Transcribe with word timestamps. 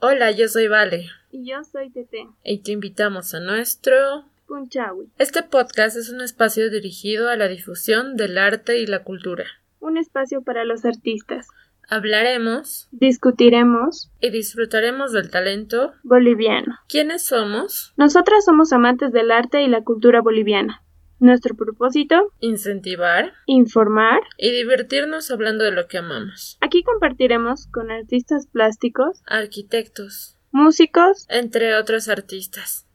Hola, 0.00 0.30
yo 0.30 0.46
soy 0.46 0.68
Vale. 0.68 1.06
Y 1.32 1.50
yo 1.50 1.64
soy 1.64 1.90
Tete. 1.90 2.28
Y 2.44 2.58
te 2.58 2.70
invitamos 2.70 3.34
a 3.34 3.40
nuestro 3.40 4.26
Punchawi. 4.46 5.10
Este 5.18 5.42
podcast 5.42 5.96
es 5.96 6.08
un 6.10 6.20
espacio 6.20 6.70
dirigido 6.70 7.28
a 7.28 7.36
la 7.36 7.48
difusión 7.48 8.14
del 8.14 8.38
arte 8.38 8.78
y 8.78 8.86
la 8.86 9.02
cultura. 9.02 9.44
Un 9.80 9.98
espacio 9.98 10.42
para 10.42 10.64
los 10.64 10.84
artistas. 10.84 11.48
Hablaremos, 11.88 12.86
discutiremos 12.92 14.12
y 14.20 14.30
disfrutaremos 14.30 15.10
del 15.10 15.32
talento 15.32 15.94
boliviano. 16.04 16.76
¿Quiénes 16.88 17.24
somos? 17.24 17.92
Nosotras 17.96 18.44
somos 18.44 18.72
amantes 18.72 19.10
del 19.10 19.32
arte 19.32 19.62
y 19.62 19.66
la 19.66 19.82
cultura 19.82 20.20
boliviana. 20.20 20.80
Nuestro 21.20 21.56
propósito, 21.56 22.32
incentivar, 22.40 23.32
informar 23.46 24.20
y 24.36 24.50
divertirnos 24.50 25.30
hablando 25.30 25.64
de 25.64 25.72
lo 25.72 25.88
que 25.88 25.98
amamos. 25.98 26.58
Aquí 26.60 26.82
compartiremos 26.82 27.66
con 27.66 27.90
artistas 27.90 28.46
plásticos, 28.46 29.22
arquitectos, 29.26 30.38
músicos, 30.52 31.26
entre 31.28 31.74
otros 31.74 32.08
artistas. 32.08 32.87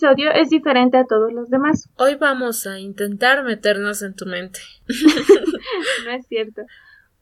Episodio 0.00 0.30
es 0.32 0.48
diferente 0.48 0.96
a 0.96 1.04
todos 1.04 1.32
los 1.32 1.50
demás. 1.50 1.90
Hoy 1.96 2.16
vamos 2.16 2.66
a 2.66 2.78
intentar 2.78 3.44
meternos 3.44 4.02
en 4.02 4.14
tu 4.14 4.24
mente. 4.24 4.60
no 6.04 6.10
es 6.12 6.26
cierto. 6.26 6.62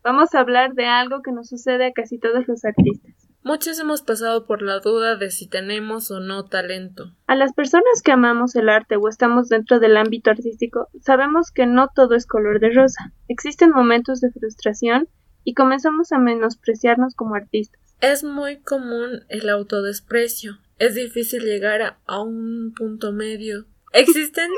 Vamos 0.04 0.34
a 0.34 0.40
hablar 0.40 0.74
de 0.74 0.86
algo 0.86 1.20
que 1.22 1.32
nos 1.32 1.48
sucede 1.48 1.86
a 1.86 1.92
casi 1.92 2.18
todos 2.18 2.46
los 2.46 2.64
artistas. 2.64 3.12
Muchos 3.42 3.80
hemos 3.80 4.02
pasado 4.02 4.46
por 4.46 4.62
la 4.62 4.78
duda 4.78 5.16
de 5.16 5.30
si 5.30 5.48
tenemos 5.48 6.10
o 6.10 6.20
no 6.20 6.44
talento. 6.44 7.12
A 7.26 7.34
las 7.34 7.52
personas 7.52 8.02
que 8.04 8.12
amamos 8.12 8.54
el 8.54 8.68
arte 8.68 8.96
o 8.96 9.08
estamos 9.08 9.48
dentro 9.48 9.80
del 9.80 9.96
ámbito 9.96 10.30
artístico, 10.30 10.88
sabemos 11.00 11.50
que 11.50 11.66
no 11.66 11.88
todo 11.94 12.14
es 12.14 12.26
color 12.26 12.60
de 12.60 12.70
rosa. 12.70 13.12
Existen 13.26 13.70
momentos 13.70 14.20
de 14.20 14.30
frustración 14.30 15.08
y 15.44 15.54
comenzamos 15.54 16.12
a 16.12 16.18
menospreciarnos 16.18 17.14
como 17.14 17.34
artistas. 17.34 17.80
Es 18.00 18.22
muy 18.22 18.58
común 18.58 19.24
el 19.28 19.48
autodesprecio 19.48 20.58
es 20.78 20.94
difícil 20.94 21.42
llegar 21.44 21.98
a, 22.06 22.22
un 22.22 22.72
punto 22.74 23.12
medio. 23.12 23.66
Existen 23.92 24.50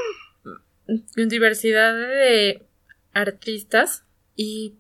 diversidad 1.17 1.95
de 1.95 2.63
artistas 3.13 4.05
y 4.37 4.75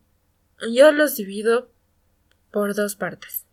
yo 0.71 0.93
los 0.93 1.17
divido 1.17 1.71
por 2.51 2.75
dos 2.75 2.97
partes. 2.97 3.47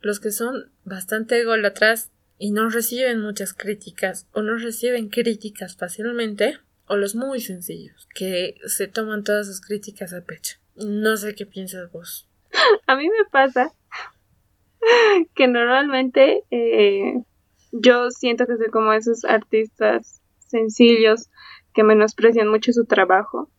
Los 0.00 0.20
que 0.20 0.30
son 0.30 0.70
bastante 0.84 1.40
ególatras 1.40 2.10
y 2.38 2.52
no 2.52 2.70
reciben 2.70 3.20
muchas 3.20 3.52
críticas 3.52 4.26
o 4.32 4.42
no 4.42 4.56
reciben 4.56 5.08
críticas 5.08 5.76
fácilmente 5.76 6.58
o 6.86 6.96
los 6.96 7.14
muy 7.14 7.40
sencillos 7.40 8.08
que 8.14 8.54
se 8.66 8.86
toman 8.86 9.24
todas 9.24 9.48
sus 9.48 9.60
críticas 9.60 10.14
a 10.14 10.22
pecho. 10.22 10.56
No 10.76 11.16
sé 11.16 11.34
qué 11.34 11.44
piensas 11.44 11.90
vos. 11.90 12.28
A 12.86 12.96
mí 12.96 13.08
me 13.08 13.24
pasa 13.30 13.72
que 15.34 15.48
normalmente 15.48 16.44
eh, 16.50 17.22
yo 17.72 18.10
siento 18.10 18.46
que 18.46 18.56
soy 18.56 18.70
como 18.70 18.92
esos 18.92 19.24
artistas 19.24 20.20
sencillos 20.38 21.28
que 21.74 21.84
menosprecian 21.84 22.48
mucho 22.48 22.72
su 22.72 22.86
trabajo. 22.86 23.50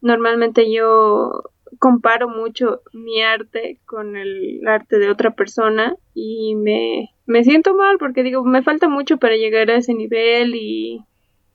Normalmente 0.00 0.72
yo 0.72 1.44
comparo 1.78 2.28
mucho 2.28 2.82
mi 2.92 3.22
arte 3.22 3.80
con 3.84 4.16
el 4.16 4.66
arte 4.66 4.98
de 4.98 5.10
otra 5.10 5.34
persona 5.34 5.94
y 6.14 6.54
me, 6.56 7.10
me 7.26 7.44
siento 7.44 7.74
mal 7.74 7.98
porque 7.98 8.22
digo, 8.22 8.44
me 8.44 8.62
falta 8.62 8.88
mucho 8.88 9.18
para 9.18 9.36
llegar 9.36 9.70
a 9.70 9.76
ese 9.76 9.94
nivel 9.94 10.54
y, 10.54 11.04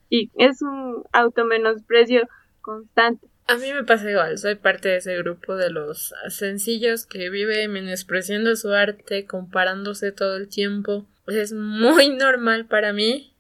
y 0.10 0.30
es 0.38 0.62
un 0.62 1.04
automenosprecio 1.14 2.28
constante. 2.62 3.28
A 3.46 3.58
mí 3.58 3.74
me 3.74 3.84
pasa 3.84 4.10
igual, 4.10 4.38
soy 4.38 4.56
parte 4.56 4.90
de 4.90 4.98
ese 4.98 5.18
grupo 5.18 5.56
de 5.56 5.70
los 5.70 6.14
sencillos 6.30 7.06
que 7.06 7.30
vive 7.30 7.68
menospreciando 7.68 8.56
su 8.56 8.72
arte, 8.72 9.26
comparándose 9.26 10.12
todo 10.14 10.38
el 10.38 10.48
tiempo. 10.48 11.06
Es 11.28 11.52
muy 11.52 12.10
normal 12.16 12.66
para 12.68 12.94
mí 12.94 13.36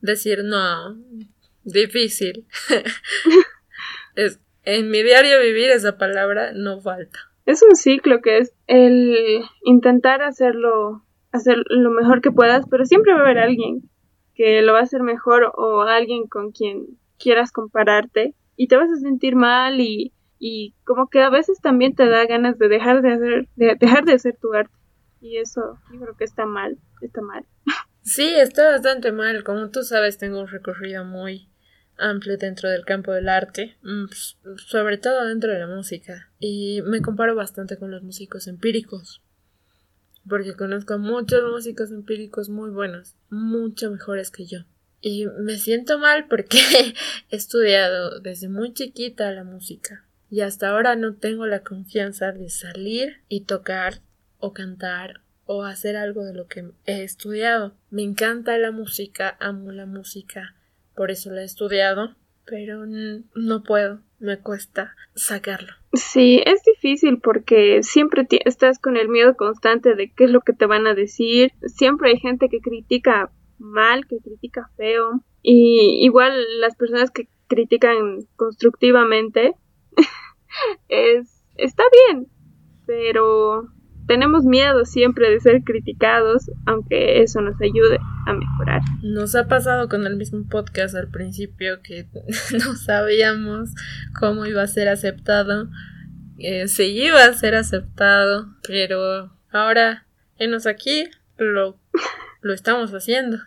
decir 0.00 0.44
no, 0.44 0.96
difícil. 1.64 2.46
es, 4.14 4.40
en 4.64 4.90
mi 4.90 5.02
diario 5.02 5.40
vivir 5.40 5.70
esa 5.70 5.96
palabra 5.96 6.52
no 6.52 6.80
falta. 6.80 7.18
Es 7.46 7.62
un 7.62 7.74
ciclo 7.76 8.20
que 8.20 8.38
es 8.38 8.52
el 8.66 9.42
intentar 9.64 10.22
hacerlo, 10.22 11.02
hacer 11.32 11.56
lo 11.66 11.90
mejor 11.90 12.20
que 12.20 12.30
puedas, 12.30 12.66
pero 12.70 12.84
siempre 12.84 13.14
va 13.14 13.20
a 13.20 13.22
haber 13.22 13.38
alguien 13.38 13.82
que 14.34 14.60
lo 14.62 14.74
va 14.74 14.80
a 14.80 14.84
hacer 14.84 15.02
mejor 15.02 15.50
o 15.56 15.82
alguien 15.82 16.26
con 16.28 16.52
quien 16.52 16.98
quieras 17.18 17.52
compararte 17.52 18.34
y 18.60 18.66
te 18.66 18.76
vas 18.76 18.90
a 18.90 18.96
sentir 18.96 19.36
mal 19.36 19.80
y, 19.80 20.12
y 20.38 20.74
como 20.84 21.08
que 21.08 21.22
a 21.22 21.30
veces 21.30 21.62
también 21.62 21.94
te 21.94 22.06
da 22.06 22.26
ganas 22.26 22.58
de 22.58 22.68
dejar 22.68 23.00
de 23.00 23.14
hacer, 23.14 23.48
de 23.56 23.74
dejar 23.80 24.04
de 24.04 24.12
hacer 24.12 24.36
tu 24.36 24.52
arte. 24.52 24.74
Y 25.18 25.38
eso 25.38 25.78
yo 25.90 26.00
creo 26.00 26.14
que 26.14 26.24
está 26.24 26.44
mal, 26.44 26.76
está 27.00 27.22
mal. 27.22 27.46
Sí, 28.02 28.28
está 28.28 28.70
bastante 28.70 29.12
mal. 29.12 29.44
Como 29.44 29.70
tú 29.70 29.82
sabes, 29.82 30.18
tengo 30.18 30.40
un 30.40 30.48
recorrido 30.48 31.06
muy 31.06 31.48
amplio 31.96 32.36
dentro 32.36 32.68
del 32.68 32.84
campo 32.84 33.12
del 33.12 33.30
arte, 33.30 33.78
mm, 33.82 34.04
sobre 34.56 34.98
todo 34.98 35.26
dentro 35.26 35.50
de 35.50 35.60
la 35.60 35.66
música. 35.66 36.30
Y 36.38 36.82
me 36.82 37.00
comparo 37.00 37.34
bastante 37.34 37.78
con 37.78 37.90
los 37.90 38.02
músicos 38.02 38.46
empíricos. 38.46 39.22
Porque 40.28 40.54
conozco 40.54 40.94
a 40.94 40.98
muchos 40.98 41.50
músicos 41.50 41.92
empíricos 41.92 42.50
muy 42.50 42.68
buenos, 42.68 43.16
mucho 43.30 43.90
mejores 43.90 44.30
que 44.30 44.44
yo. 44.44 44.66
Y 45.00 45.26
me 45.38 45.58
siento 45.58 45.98
mal 45.98 46.26
porque 46.28 46.58
he 47.30 47.36
estudiado 47.36 48.20
desde 48.20 48.48
muy 48.48 48.72
chiquita 48.74 49.32
la 49.32 49.44
música 49.44 50.04
y 50.30 50.42
hasta 50.42 50.68
ahora 50.68 50.94
no 50.94 51.16
tengo 51.16 51.46
la 51.46 51.60
confianza 51.60 52.32
de 52.32 52.48
salir 52.48 53.22
y 53.28 53.44
tocar 53.44 54.00
o 54.38 54.52
cantar 54.52 55.22
o 55.44 55.64
hacer 55.64 55.96
algo 55.96 56.24
de 56.24 56.34
lo 56.34 56.46
que 56.46 56.70
he 56.86 57.02
estudiado. 57.02 57.74
Me 57.90 58.02
encanta 58.02 58.56
la 58.56 58.70
música, 58.70 59.36
amo 59.40 59.72
la 59.72 59.86
música, 59.86 60.54
por 60.94 61.10
eso 61.10 61.32
la 61.32 61.42
he 61.42 61.44
estudiado, 61.44 62.14
pero 62.44 62.86
no 62.86 63.62
puedo, 63.64 64.00
me 64.20 64.38
cuesta 64.38 64.94
sacarlo. 65.16 65.72
Sí, 65.92 66.40
es 66.46 66.62
difícil 66.62 67.18
porque 67.18 67.82
siempre 67.82 68.26
estás 68.44 68.78
con 68.78 68.96
el 68.96 69.08
miedo 69.08 69.34
constante 69.34 69.96
de 69.96 70.12
qué 70.12 70.24
es 70.24 70.30
lo 70.30 70.42
que 70.42 70.52
te 70.52 70.66
van 70.66 70.86
a 70.86 70.94
decir. 70.94 71.52
Siempre 71.64 72.10
hay 72.10 72.18
gente 72.18 72.48
que 72.48 72.60
critica 72.60 73.32
mal, 73.60 74.06
que 74.06 74.18
critica 74.18 74.70
feo. 74.76 75.22
Y 75.42 76.04
igual 76.04 76.60
las 76.60 76.74
personas 76.76 77.10
que 77.10 77.28
critican 77.46 77.96
constructivamente 78.36 79.54
es 80.88 81.40
está 81.56 81.82
bien, 82.08 82.28
pero 82.86 83.68
tenemos 84.06 84.44
miedo 84.44 84.84
siempre 84.84 85.30
de 85.30 85.40
ser 85.40 85.62
criticados, 85.62 86.50
aunque 86.66 87.22
eso 87.22 87.40
nos 87.40 87.60
ayude 87.60 87.98
a 88.26 88.32
mejorar. 88.32 88.80
Nos 89.02 89.34
ha 89.36 89.46
pasado 89.46 89.88
con 89.88 90.06
el 90.06 90.16
mismo 90.16 90.48
podcast 90.48 90.94
al 90.94 91.10
principio 91.10 91.80
que 91.82 92.06
no 92.52 92.74
sabíamos 92.74 93.70
cómo 94.18 94.46
iba 94.46 94.62
a 94.62 94.66
ser 94.66 94.88
aceptado, 94.88 95.68
eh, 96.38 96.68
si 96.68 96.84
iba 96.84 97.24
a 97.24 97.32
ser 97.34 97.54
aceptado, 97.54 98.48
pero 98.66 99.32
ahora, 99.52 100.06
enos 100.38 100.66
aquí, 100.66 101.04
lo, 101.36 101.78
lo 102.40 102.52
estamos 102.52 102.92
haciendo 102.92 103.38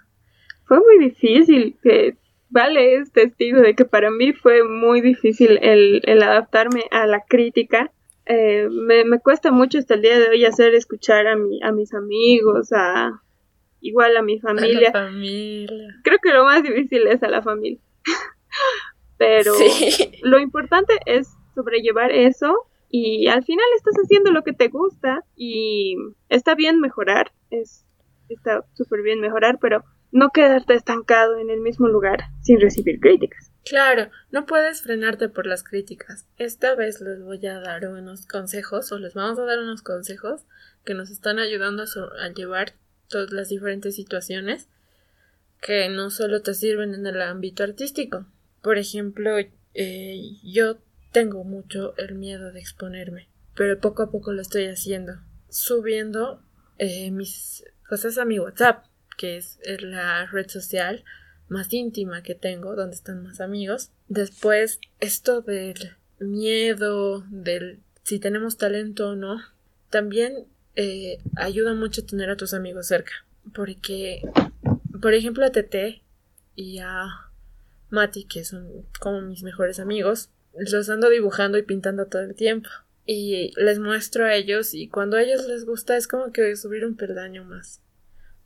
fue 0.73 0.79
muy 0.79 1.05
difícil, 1.05 1.77
que 1.83 2.15
Vale 2.49 2.97
es 2.97 3.11
testigo 3.11 3.61
de 3.61 3.73
que 3.73 3.83
para 3.83 4.11
mí 4.11 4.31
fue 4.31 4.63
muy 4.63 5.01
difícil 5.01 5.57
el, 5.63 6.01
el 6.03 6.21
adaptarme 6.21 6.83
a 6.91 7.07
la 7.07 7.23
crítica. 7.27 7.91
Eh, 8.27 8.69
me, 8.69 9.05
me, 9.05 9.19
cuesta 9.19 9.51
mucho 9.51 9.79
hasta 9.79 9.95
el 9.95 10.03
día 10.03 10.19
de 10.19 10.29
hoy 10.29 10.45
hacer 10.45 10.75
escuchar 10.75 11.25
a, 11.25 11.35
mi, 11.35 11.63
a 11.63 11.71
mis 11.71 11.95
amigos, 11.95 12.71
a 12.71 13.23
igual 13.81 14.15
a 14.17 14.21
mi 14.21 14.39
familia. 14.39 14.91
familia. 14.91 15.99
Creo 16.03 16.19
que 16.21 16.31
lo 16.31 16.43
más 16.43 16.61
difícil 16.61 17.07
es 17.07 17.23
a 17.23 17.27
la 17.27 17.41
familia. 17.41 17.79
Pero 19.17 19.55
lo 20.21 20.37
importante 20.37 20.93
es 21.07 21.33
sobrellevar 21.55 22.11
eso 22.11 22.67
y 22.87 23.29
al 23.29 23.43
final 23.43 23.65
estás 23.77 23.95
haciendo 23.95 24.29
lo 24.29 24.43
que 24.43 24.53
te 24.53 24.67
gusta 24.67 25.23
y 25.35 25.95
está 26.29 26.53
bien 26.53 26.79
mejorar, 26.79 27.31
es 27.49 27.83
está 28.29 28.63
súper 28.73 29.01
bien 29.01 29.21
mejorar, 29.21 29.57
pero 29.59 29.83
no 30.13 30.29
quedarte 30.29 30.75
estancado 30.75 31.39
en 31.39 31.49
el 31.49 31.59
mismo 31.59 31.87
lugar 31.87 32.25
sin 32.41 32.61
recibir 32.61 32.99
críticas. 32.99 33.51
Claro, 33.65 34.11
no 34.31 34.45
puedes 34.45 34.83
frenarte 34.83 35.27
por 35.27 35.47
las 35.47 35.63
críticas. 35.63 36.27
Esta 36.37 36.75
vez 36.75 37.01
les 37.01 37.21
voy 37.23 37.43
a 37.47 37.59
dar 37.59 37.87
unos 37.87 38.27
consejos 38.27 38.91
o 38.91 38.99
les 38.99 39.15
vamos 39.15 39.39
a 39.39 39.45
dar 39.45 39.57
unos 39.57 39.81
consejos 39.81 40.41
que 40.85 40.93
nos 40.93 41.09
están 41.09 41.39
ayudando 41.39 41.83
a, 41.83 42.29
llevar 42.29 42.73
todas 43.07 43.31
las 43.31 43.49
diferentes 43.49 43.95
situaciones 43.95 44.69
que 45.61 45.89
no 45.89 46.11
solo 46.11 46.41
te 46.41 46.53
sirven 46.53 46.93
en 46.93 47.07
el 47.07 47.19
ámbito 47.21 47.63
artístico. 47.63 48.27
Por 48.61 48.77
ejemplo, 48.77 49.37
eh, 49.73 50.21
yo 50.43 50.77
tengo 51.11 51.43
mucho 51.43 51.95
el 51.97 52.13
miedo 52.15 52.51
de 52.51 52.59
exponerme, 52.59 53.29
pero 53.55 53.79
poco 53.79 54.03
a 54.03 54.11
poco 54.11 54.31
lo 54.31 54.43
estoy 54.43 54.65
haciendo, 54.65 55.13
subiendo 55.49 56.43
eh, 56.77 57.09
mis 57.09 57.65
cosas 57.87 58.17
a 58.19 58.25
mi 58.25 58.39
WhatsApp, 58.39 58.85
que 59.23 59.37
es 59.37 59.57
la 59.79 60.25
red 60.25 60.49
social 60.49 61.05
más 61.47 61.71
íntima 61.71 62.23
que 62.23 62.35
tengo, 62.35 62.75
donde 62.75 62.97
están 62.97 63.23
más 63.23 63.39
amigos. 63.39 63.89
Después, 64.09 64.81
esto 64.99 65.41
del 65.41 65.77
miedo, 66.19 67.23
del 67.29 67.79
si 68.03 68.19
tenemos 68.19 68.57
talento 68.57 69.11
o 69.11 69.15
no, 69.15 69.39
también 69.89 70.45
eh, 70.75 71.19
ayuda 71.37 71.73
mucho 71.73 72.05
tener 72.05 72.29
a 72.31 72.35
tus 72.35 72.53
amigos 72.53 72.87
cerca. 72.87 73.13
Porque, 73.55 74.23
por 75.01 75.13
ejemplo, 75.13 75.45
a 75.45 75.51
Tete 75.53 76.01
y 76.57 76.79
a 76.79 77.05
Mati, 77.91 78.25
que 78.25 78.43
son 78.43 78.85
como 78.99 79.21
mis 79.21 79.41
mejores 79.41 79.79
amigos, 79.79 80.31
los 80.53 80.89
ando 80.89 81.07
dibujando 81.09 81.57
y 81.57 81.63
pintando 81.63 82.07
todo 82.07 82.23
el 82.23 82.35
tiempo. 82.35 82.67
Y 83.05 83.53
les 83.55 83.79
muestro 83.79 84.25
a 84.25 84.35
ellos 84.35 84.73
y 84.73 84.89
cuando 84.89 85.15
a 85.15 85.21
ellos 85.21 85.47
les 85.47 85.65
gusta 85.65 85.95
es 85.95 86.09
como 86.09 86.33
que 86.33 86.57
subir 86.57 86.83
un 86.85 86.97
peldaño 86.97 87.45
más. 87.45 87.79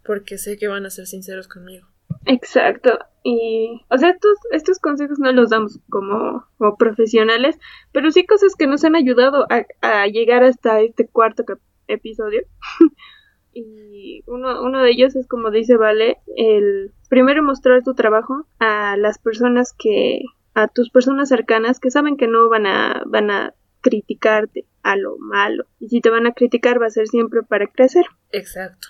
Porque 0.07 0.37
sé 0.37 0.57
que 0.57 0.67
van 0.67 0.85
a 0.85 0.89
ser 0.89 1.05
sinceros 1.05 1.47
conmigo. 1.47 1.87
Exacto. 2.25 2.97
Y, 3.23 3.81
o 3.89 3.97
sea, 3.97 4.09
estos, 4.09 4.37
estos 4.51 4.79
consejos 4.79 5.19
no 5.19 5.31
los 5.31 5.49
damos 5.49 5.79
como, 5.89 6.45
como 6.57 6.77
profesionales, 6.77 7.59
pero 7.91 8.09
sí 8.11 8.25
cosas 8.25 8.55
que 8.57 8.67
nos 8.67 8.83
han 8.83 8.95
ayudado 8.95 9.45
a, 9.49 9.65
a 9.81 10.07
llegar 10.07 10.43
hasta 10.43 10.81
este 10.81 11.07
cuarto 11.07 11.43
episodio. 11.87 12.41
y 13.53 14.23
uno, 14.27 14.63
uno 14.63 14.81
de 14.81 14.91
ellos 14.91 15.15
es 15.15 15.27
como 15.27 15.51
dice 15.51 15.77
Vale, 15.77 16.17
el 16.35 16.91
primero 17.09 17.43
mostrar 17.43 17.83
tu 17.83 17.93
trabajo 17.93 18.47
a 18.59 18.95
las 18.97 19.17
personas 19.17 19.73
que, 19.77 20.21
a 20.53 20.67
tus 20.67 20.89
personas 20.89 21.29
cercanas 21.29 21.79
que 21.79 21.91
saben 21.91 22.17
que 22.17 22.27
no 22.27 22.49
van 22.49 22.65
a, 22.65 23.03
van 23.05 23.31
a 23.31 23.53
criticarte 23.81 24.65
a 24.83 24.95
lo 24.95 25.17
malo. 25.17 25.65
Y 25.79 25.89
si 25.89 26.01
te 26.01 26.09
van 26.09 26.27
a 26.27 26.33
criticar 26.33 26.81
va 26.81 26.87
a 26.87 26.91
ser 26.91 27.07
siempre 27.07 27.41
para 27.43 27.67
crecer. 27.67 28.05
Exacto. 28.31 28.89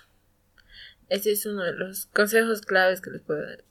Ese 1.09 1.31
es 1.31 1.45
uno 1.45 1.63
de 1.63 1.73
los 1.73 2.07
consejos 2.07 2.61
claves 2.61 3.01
que 3.01 3.11
les 3.11 3.21
puedo 3.21 3.41
dar. 3.41 3.63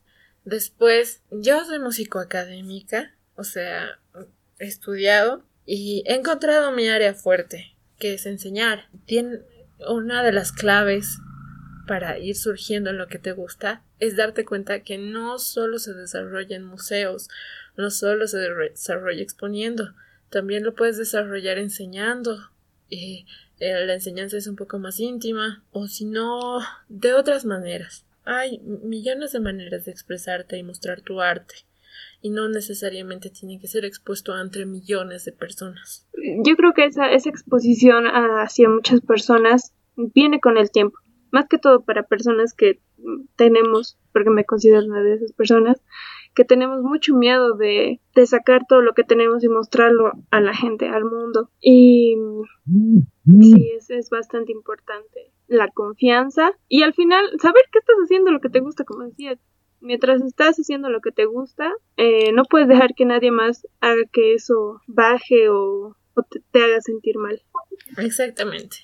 Después, 0.44 1.22
yo 1.30 1.64
soy 1.64 1.78
músico 1.78 2.18
académica, 2.18 3.14
o 3.34 3.44
sea, 3.44 3.98
he 4.58 4.66
estudiado 4.66 5.44
y 5.64 6.04
he 6.06 6.14
encontrado 6.14 6.72
mi 6.72 6.88
área 6.88 7.14
fuerte, 7.14 7.76
que 7.98 8.14
es 8.14 8.26
enseñar. 8.26 8.88
Tiene 9.04 9.40
una 9.88 10.22
de 10.22 10.32
las 10.32 10.52
claves 10.52 11.18
para 11.86 12.18
ir 12.18 12.36
surgiendo 12.36 12.90
en 12.90 12.98
lo 12.98 13.08
que 13.08 13.18
te 13.18 13.32
gusta 13.32 13.82
es 13.98 14.16
darte 14.16 14.44
cuenta 14.44 14.82
que 14.82 14.98
no 14.98 15.38
solo 15.38 15.78
se 15.78 15.94
desarrolla 15.94 16.56
en 16.56 16.64
museos, 16.64 17.28
no 17.76 17.90
solo 17.90 18.26
se 18.26 18.38
desarrolla 18.38 19.22
exponiendo, 19.22 19.94
también 20.30 20.64
lo 20.64 20.74
puedes 20.74 20.98
desarrollar 20.98 21.58
enseñando. 21.58 22.50
eh, 22.90 23.24
la 23.58 23.94
enseñanza 23.94 24.36
es 24.36 24.46
un 24.46 24.56
poco 24.56 24.78
más 24.78 25.00
íntima 25.00 25.64
o 25.70 25.86
si 25.86 26.04
no, 26.04 26.60
de 26.88 27.14
otras 27.14 27.44
maneras. 27.44 28.06
Hay 28.24 28.58
millones 28.58 29.32
de 29.32 29.40
maneras 29.40 29.84
de 29.84 29.92
expresarte 29.92 30.58
y 30.58 30.62
mostrar 30.62 31.00
tu 31.00 31.20
arte 31.20 31.54
y 32.20 32.30
no 32.30 32.48
necesariamente 32.48 33.30
tiene 33.30 33.60
que 33.60 33.68
ser 33.68 33.84
expuesto 33.84 34.32
ante 34.32 34.66
millones 34.66 35.24
de 35.24 35.32
personas. 35.32 36.08
Yo 36.44 36.56
creo 36.56 36.72
que 36.74 36.84
esa, 36.84 37.10
esa 37.12 37.30
exposición 37.30 38.04
hacia 38.06 38.68
muchas 38.68 39.00
personas 39.00 39.72
viene 39.96 40.40
con 40.40 40.56
el 40.58 40.70
tiempo, 40.70 40.98
más 41.30 41.46
que 41.48 41.58
todo 41.58 41.84
para 41.84 42.06
personas 42.06 42.52
que 42.54 42.80
tenemos, 43.36 43.98
porque 44.12 44.30
me 44.30 44.44
considero 44.44 44.84
una 44.84 45.02
de 45.02 45.14
esas 45.14 45.32
personas, 45.32 45.80
que 46.36 46.44
tenemos 46.44 46.82
mucho 46.82 47.16
miedo 47.16 47.56
de, 47.56 47.98
de 48.14 48.26
sacar 48.26 48.66
todo 48.68 48.82
lo 48.82 48.92
que 48.92 49.04
tenemos 49.04 49.42
y 49.42 49.48
mostrarlo 49.48 50.12
a 50.30 50.40
la 50.40 50.54
gente, 50.54 50.86
al 50.86 51.04
mundo. 51.04 51.50
Y 51.60 52.14
sí, 53.40 53.70
es, 53.74 53.88
es 53.88 54.10
bastante 54.10 54.52
importante 54.52 55.32
la 55.48 55.70
confianza 55.70 56.52
y 56.68 56.82
al 56.82 56.92
final 56.92 57.24
saber 57.40 57.62
que 57.72 57.78
estás 57.78 57.96
haciendo 58.04 58.30
lo 58.30 58.40
que 58.40 58.50
te 58.50 58.60
gusta, 58.60 58.84
como 58.84 59.04
decía. 59.04 59.38
Mientras 59.80 60.22
estás 60.22 60.56
haciendo 60.56 60.88
lo 60.88 61.00
que 61.00 61.12
te 61.12 61.26
gusta, 61.26 61.72
eh, 61.96 62.32
no 62.32 62.44
puedes 62.44 62.66
dejar 62.66 62.94
que 62.94 63.04
nadie 63.04 63.30
más 63.30 63.66
haga 63.80 64.02
que 64.10 64.34
eso 64.34 64.80
baje 64.86 65.48
o, 65.50 65.96
te 66.50 66.62
haga 66.62 66.80
sentir 66.80 67.16
mal. 67.18 67.42
Exactamente. 67.98 68.76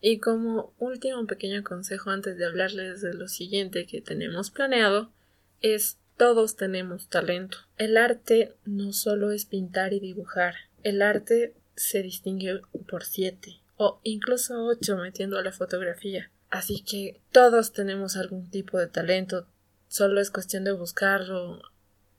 Y 0.00 0.18
como 0.18 0.74
último 0.78 1.26
pequeño 1.26 1.62
consejo 1.62 2.10
antes 2.10 2.36
de 2.36 2.44
hablarles 2.44 3.00
de 3.00 3.14
lo 3.14 3.28
siguiente 3.28 3.86
que 3.86 4.02
tenemos 4.02 4.50
planeado, 4.50 5.12
es 5.60 6.01
todos 6.22 6.54
tenemos 6.54 7.08
talento. 7.08 7.58
El 7.78 7.96
arte 7.96 8.54
no 8.64 8.92
solo 8.92 9.32
es 9.32 9.44
pintar 9.44 9.92
y 9.92 9.98
dibujar. 9.98 10.54
El 10.84 11.02
arte 11.02 11.56
se 11.74 12.00
distingue 12.00 12.60
por 12.88 13.02
siete 13.02 13.60
o 13.76 13.98
incluso 14.04 14.66
ocho 14.66 14.96
metiendo 14.96 15.36
a 15.36 15.42
la 15.42 15.50
fotografía. 15.50 16.30
Así 16.48 16.84
que 16.84 17.20
todos 17.32 17.72
tenemos 17.72 18.16
algún 18.16 18.48
tipo 18.50 18.78
de 18.78 18.86
talento. 18.86 19.48
Solo 19.88 20.20
es 20.20 20.30
cuestión 20.30 20.62
de 20.62 20.70
buscarlo 20.70 21.60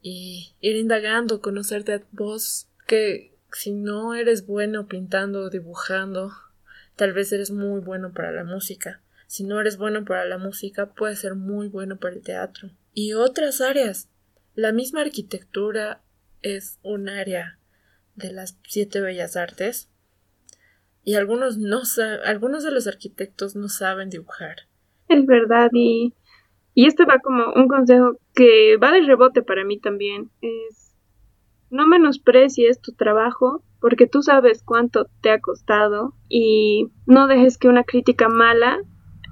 y 0.02 0.54
ir 0.60 0.76
indagando, 0.76 1.40
conocerte 1.40 1.94
a 1.94 2.04
vos. 2.12 2.68
Que 2.86 3.38
si 3.54 3.72
no 3.72 4.16
eres 4.16 4.46
bueno 4.46 4.90
pintando 4.90 5.44
o 5.44 5.50
dibujando, 5.50 6.34
tal 6.98 7.14
vez 7.14 7.32
eres 7.32 7.52
muy 7.52 7.80
bueno 7.80 8.12
para 8.12 8.34
la 8.34 8.44
música. 8.44 9.02
Si 9.28 9.46
no 9.46 9.62
eres 9.62 9.78
bueno 9.78 10.04
para 10.04 10.26
la 10.26 10.38
música, 10.38 10.88
puedes 10.88 11.20
ser 11.20 11.36
muy 11.36 11.70
bueno 11.70 12.00
para 12.00 12.16
el 12.16 12.22
teatro 12.22 12.70
y 12.94 13.14
otras 13.14 13.62
áreas. 13.62 14.10
La 14.56 14.72
misma 14.72 15.02
arquitectura 15.02 16.04
es 16.42 16.80
un 16.84 17.10
área 17.10 17.60
de 18.16 18.32
las 18.32 18.60
siete 18.68 19.02
bellas 19.02 19.36
artes 19.36 19.90
y 21.04 21.16
algunos 21.16 21.58
no 21.58 21.82
algunos 22.26 22.64
de 22.64 22.72
los 22.72 22.88
arquitectos 22.88 23.56
no 23.56 23.68
saben 23.68 24.10
dibujar. 24.10 24.68
Es 25.10 25.26
verdad 25.26 25.70
y 25.74 26.14
y 26.76 26.88
este 26.88 27.06
va 27.06 27.20
como 27.20 27.54
un 27.54 27.68
consejo 27.68 28.18
que 28.34 28.78
va 28.78 28.92
de 28.92 29.02
rebote 29.02 29.44
para 29.44 29.64
mí 29.64 29.80
también 29.80 30.32
es 30.42 30.96
no 31.70 31.88
menosprecies 31.88 32.82
tu 32.82 32.94
trabajo 32.94 33.64
porque 33.80 34.08
tú 34.08 34.22
sabes 34.22 34.64
cuánto 34.64 35.08
te 35.22 35.32
ha 35.32 35.42
costado 35.42 36.14
y 36.30 36.92
no 37.06 37.28
dejes 37.28 37.58
que 37.58 37.68
una 37.68 37.84
crítica 37.84 38.30
mala 38.30 38.80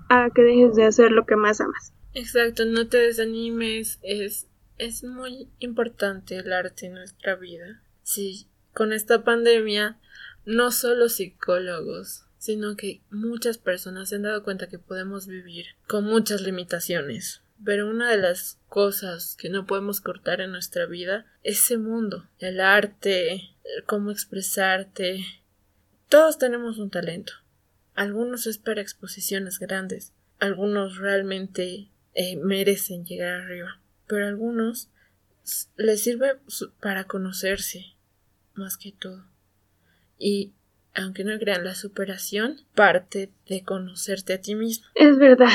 haga 0.09 0.29
que 0.31 0.41
dejes 0.41 0.75
de 0.75 0.85
hacer 0.85 1.11
lo 1.11 1.25
que 1.25 1.35
más 1.35 1.61
amas. 1.61 1.93
Exacto, 2.13 2.65
no 2.65 2.87
te 2.87 2.97
desanimes, 2.97 3.99
es, 4.01 4.47
es 4.77 5.03
muy 5.03 5.47
importante 5.59 6.37
el 6.37 6.51
arte 6.51 6.87
en 6.87 6.93
nuestra 6.93 7.35
vida. 7.35 7.81
Sí, 8.03 8.47
con 8.73 8.91
esta 8.91 9.23
pandemia, 9.23 9.97
no 10.45 10.71
solo 10.71 11.07
psicólogos, 11.07 12.25
sino 12.37 12.75
que 12.75 13.01
muchas 13.12 13.57
personas 13.57 14.09
se 14.09 14.15
han 14.15 14.24
dado 14.24 14.43
cuenta 14.43 14.67
que 14.67 14.79
podemos 14.79 15.27
vivir 15.27 15.67
con 15.88 16.03
muchas 16.03 16.41
limitaciones. 16.41 17.43
Pero 17.63 17.88
una 17.88 18.09
de 18.09 18.17
las 18.17 18.59
cosas 18.67 19.36
que 19.38 19.50
no 19.50 19.67
podemos 19.67 20.01
cortar 20.01 20.41
en 20.41 20.51
nuestra 20.51 20.88
vida 20.88 21.27
es 21.43 21.59
ese 21.59 21.77
mundo, 21.77 22.27
el 22.39 22.59
arte, 22.59 23.55
cómo 23.86 24.09
expresarte. 24.09 25.24
Todos 26.09 26.39
tenemos 26.39 26.79
un 26.79 26.89
talento. 26.89 27.33
Algunos 27.93 28.47
es 28.47 28.57
para 28.57 28.81
exposiciones 28.81 29.59
grandes, 29.59 30.12
algunos 30.39 30.97
realmente 30.97 31.90
eh, 32.13 32.38
merecen 32.38 33.06
llegar 33.06 33.41
arriba, 33.41 33.80
pero 34.08 34.25
a 34.25 34.30
algunos 34.30 34.89
les 35.77 36.03
sirve 36.03 36.38
para 36.82 37.06
conocerse 37.06 37.96
más 38.53 38.77
que 38.77 38.91
todo. 38.91 39.25
Y 40.18 40.53
aunque 40.94 41.24
no 41.24 41.38
crean, 41.39 41.63
la 41.63 41.75
superación 41.75 42.58
parte 42.75 43.32
de 43.48 43.63
conocerte 43.63 44.34
a 44.34 44.41
ti 44.41 44.56
mismo. 44.56 44.86
Es 44.96 45.18
verdad, 45.18 45.53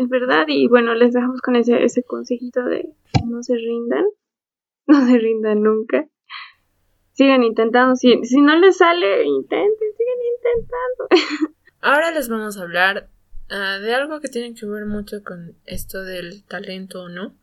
es 0.00 0.08
verdad. 0.08 0.44
Y 0.48 0.68
bueno, 0.68 0.94
les 0.94 1.12
dejamos 1.12 1.40
con 1.40 1.56
ese, 1.56 1.82
ese 1.82 2.02
consejito 2.02 2.64
de 2.64 2.88
no 3.26 3.42
se 3.42 3.56
rindan, 3.56 4.04
no 4.86 5.06
se 5.06 5.18
rindan 5.18 5.62
nunca. 5.62 6.06
Sigan 7.12 7.42
intentando, 7.42 7.96
si, 7.96 8.24
si 8.24 8.40
no 8.40 8.58
les 8.58 8.78
sale, 8.78 9.24
intenten, 9.24 9.88
sigan 9.96 10.18
intentando. 10.36 11.54
Ahora 11.82 12.12
les 12.12 12.28
vamos 12.28 12.56
a 12.56 12.62
hablar 12.62 13.10
Ah, 13.50 13.78
de 13.80 13.92
algo 13.94 14.20
que 14.20 14.28
tiene 14.28 14.54
que 14.54 14.64
ver 14.64 14.86
mucho 14.86 15.24
con 15.24 15.56
esto 15.66 16.04
del 16.04 16.44
talento 16.44 17.02
o 17.02 17.08
no. 17.08 17.34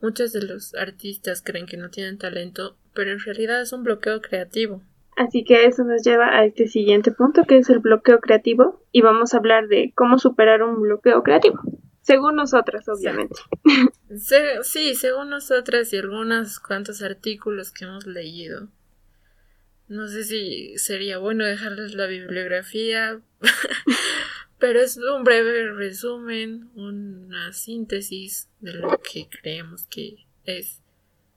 Muchos 0.00 0.32
de 0.32 0.42
los 0.42 0.74
artistas 0.74 1.40
creen 1.40 1.66
que 1.66 1.76
no 1.76 1.88
tienen 1.88 2.18
talento, 2.18 2.76
pero 2.92 3.12
en 3.12 3.20
realidad 3.20 3.60
es 3.60 3.72
un 3.72 3.84
bloqueo 3.84 4.20
creativo. 4.20 4.82
Así 5.16 5.44
que 5.44 5.66
eso 5.66 5.84
nos 5.84 6.02
lleva 6.02 6.36
a 6.36 6.44
este 6.44 6.66
siguiente 6.66 7.12
punto, 7.12 7.44
que 7.44 7.58
es 7.58 7.70
el 7.70 7.78
bloqueo 7.78 8.18
creativo, 8.18 8.82
y 8.90 9.02
vamos 9.02 9.34
a 9.34 9.36
hablar 9.36 9.68
de 9.68 9.92
cómo 9.94 10.18
superar 10.18 10.62
un 10.62 10.82
bloqueo 10.82 11.22
creativo. 11.22 11.60
Según 12.00 12.34
nosotras, 12.34 12.88
obviamente. 12.88 13.36
sí, 14.62 14.94
según 14.96 15.30
nosotras 15.30 15.92
y 15.92 15.98
algunos 15.98 16.58
cuantos 16.58 17.02
artículos 17.02 17.70
que 17.70 17.84
hemos 17.84 18.06
leído. 18.06 18.68
No 19.86 20.08
sé 20.08 20.24
si 20.24 20.76
sería 20.78 21.18
bueno 21.18 21.44
dejarles 21.44 21.94
la 21.94 22.06
bibliografía 22.06 23.20
pero 24.62 24.78
es 24.78 24.96
un 24.96 25.24
breve 25.24 25.72
resumen, 25.72 26.70
una 26.76 27.52
síntesis 27.52 28.48
de 28.60 28.74
lo 28.74 28.90
que 28.98 29.28
creemos 29.28 29.88
que 29.88 30.24
es 30.44 30.80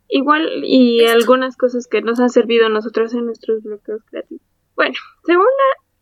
Igual 0.08 0.64
y 0.64 1.04
algunas 1.06 1.58
cosas 1.58 1.88
que 1.88 2.04
nos 2.04 2.20
han 2.20 2.30
servido 2.30 2.68
a 2.68 2.70
nosotros 2.70 3.16
en 3.16 3.26
nuestros 3.26 3.64
bloqueos 3.64 4.04
creativos. 4.12 4.46
Bueno, 4.76 4.94
según 5.26 5.48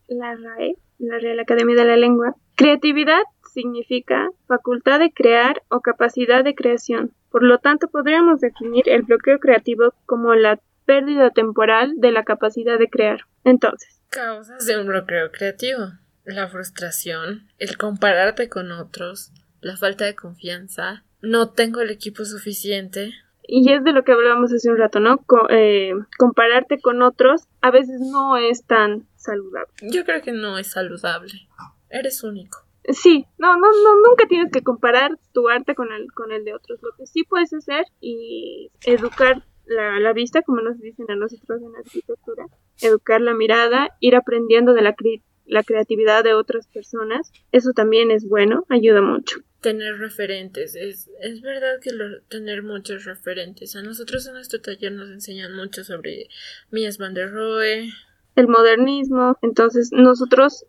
la, 0.09 0.17
la 0.17 0.35
RAE, 0.35 0.75
la 0.99 1.17
Real 1.19 1.39
Academia 1.39 1.77
de 1.77 1.85
la 1.85 1.95
Lengua, 1.95 2.35
creatividad 2.55 3.21
significa 3.53 4.29
facultad 4.45 4.99
de 4.99 5.13
crear 5.13 5.63
o 5.69 5.79
capacidad 5.79 6.43
de 6.43 6.55
creación. 6.55 7.13
Por 7.31 7.43
lo 7.43 7.59
tanto, 7.59 7.87
podríamos 7.87 8.41
definir 8.41 8.89
el 8.89 9.03
bloqueo 9.03 9.39
creativo 9.39 9.93
como 10.05 10.35
la 10.35 10.59
pérdida 10.83 11.29
temporal 11.29 11.93
de 11.95 12.11
la 12.11 12.25
capacidad 12.25 12.77
de 12.77 12.89
crear. 12.89 13.21
Entonces, 13.45 14.01
causas 14.09 14.65
de 14.65 14.77
un 14.77 14.87
bloqueo 14.87 15.31
creativo. 15.31 16.02
La 16.25 16.47
frustración, 16.47 17.49
el 17.57 17.77
compararte 17.77 18.49
con 18.49 18.71
otros, 18.71 19.31
la 19.61 19.77
falta 19.77 20.05
de 20.05 20.15
confianza, 20.15 21.03
no 21.21 21.51
tengo 21.51 21.81
el 21.81 21.89
equipo 21.89 22.25
suficiente. 22.25 23.13
Y 23.45 23.71
es 23.71 23.83
de 23.83 23.91
lo 23.91 24.03
que 24.03 24.13
hablábamos 24.13 24.53
hace 24.53 24.69
un 24.69 24.77
rato, 24.77 24.99
¿no? 24.99 25.25
Eh, 25.49 25.93
compararte 26.17 26.79
con 26.79 27.01
otros 27.01 27.43
a 27.61 27.71
veces 27.71 27.99
no 27.99 28.37
es 28.37 28.65
tan 28.65 29.07
saludable. 29.15 29.71
Yo 29.81 30.05
creo 30.05 30.21
que 30.21 30.31
no 30.31 30.57
es 30.57 30.67
saludable. 30.67 31.33
Eres 31.89 32.23
único. 32.23 32.59
Sí, 32.89 33.25
no, 33.37 33.55
no, 33.55 33.67
no, 33.67 33.95
nunca 34.07 34.27
tienes 34.27 34.51
que 34.51 34.61
comparar 34.61 35.17
tu 35.31 35.47
arte 35.47 35.75
con 35.75 35.91
el, 35.93 36.11
con 36.13 36.31
el 36.31 36.43
de 36.43 36.53
otros. 36.53 36.79
Lo 36.81 36.91
que 36.97 37.05
sí 37.05 37.23
puedes 37.23 37.53
hacer 37.53 37.85
y 38.01 38.71
educar 38.85 39.43
la, 39.65 39.99
la 39.99 40.13
vista, 40.13 40.41
como 40.41 40.61
nos 40.61 40.79
dicen 40.79 41.09
a 41.09 41.15
nosotros 41.15 41.61
en 41.61 41.75
arquitectura, 41.75 42.45
educar 42.81 43.21
la 43.21 43.33
mirada, 43.33 43.89
ir 44.01 44.15
aprendiendo 44.15 44.73
de 44.73 44.81
la, 44.81 44.95
la 45.45 45.63
creatividad 45.63 46.23
de 46.23 46.33
otras 46.33 46.67
personas, 46.67 47.31
eso 47.51 47.71
también 47.73 48.11
es 48.11 48.27
bueno, 48.27 48.65
ayuda 48.69 49.01
mucho. 49.01 49.37
Tener 49.61 49.97
referentes, 49.97 50.75
es, 50.75 51.09
es 51.21 51.41
verdad 51.41 51.79
que 51.81 51.91
tener 52.29 52.63
muchos 52.63 53.05
referentes. 53.05 53.75
A 53.75 53.81
nosotros 53.81 54.27
en 54.27 54.33
nuestro 54.33 54.61
taller 54.61 54.91
nos 54.91 55.09
enseñan 55.09 55.55
mucho 55.55 55.83
sobre 55.83 56.27
Mies 56.71 56.97
van 56.97 57.13
der 57.13 57.31
Rohe. 57.31 57.89
El 58.35 58.47
modernismo, 58.47 59.37
entonces 59.41 59.91
nosotros 59.91 60.65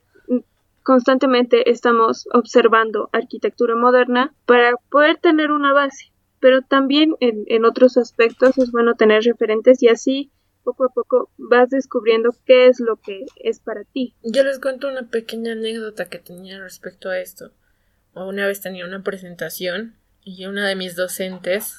constantemente 0.82 1.70
estamos 1.70 2.28
observando 2.32 3.08
arquitectura 3.12 3.74
moderna 3.74 4.34
para 4.44 4.74
poder 4.90 5.16
tener 5.16 5.50
una 5.50 5.72
base, 5.72 6.12
pero 6.40 6.60
también 6.62 7.14
en, 7.20 7.44
en 7.46 7.64
otros 7.64 7.96
aspectos 7.96 8.58
es 8.58 8.70
bueno 8.70 8.94
tener 8.94 9.22
referentes 9.22 9.82
y 9.82 9.88
así 9.88 10.30
poco 10.64 10.84
a 10.84 10.88
poco 10.88 11.30
vas 11.36 11.70
descubriendo 11.70 12.34
qué 12.44 12.66
es 12.66 12.80
lo 12.80 12.96
que 12.96 13.26
es 13.36 13.60
para 13.60 13.84
ti. 13.84 14.14
Yo 14.22 14.42
les 14.42 14.58
cuento 14.58 14.88
una 14.88 15.08
pequeña 15.08 15.52
anécdota 15.52 16.06
que 16.06 16.18
tenía 16.18 16.58
respecto 16.58 17.10
a 17.10 17.20
esto. 17.20 17.52
Una 18.14 18.46
vez 18.46 18.60
tenía 18.60 18.86
una 18.86 19.02
presentación 19.02 19.96
y 20.22 20.46
una 20.46 20.66
de 20.66 20.74
mis 20.74 20.96
docentes 20.96 21.76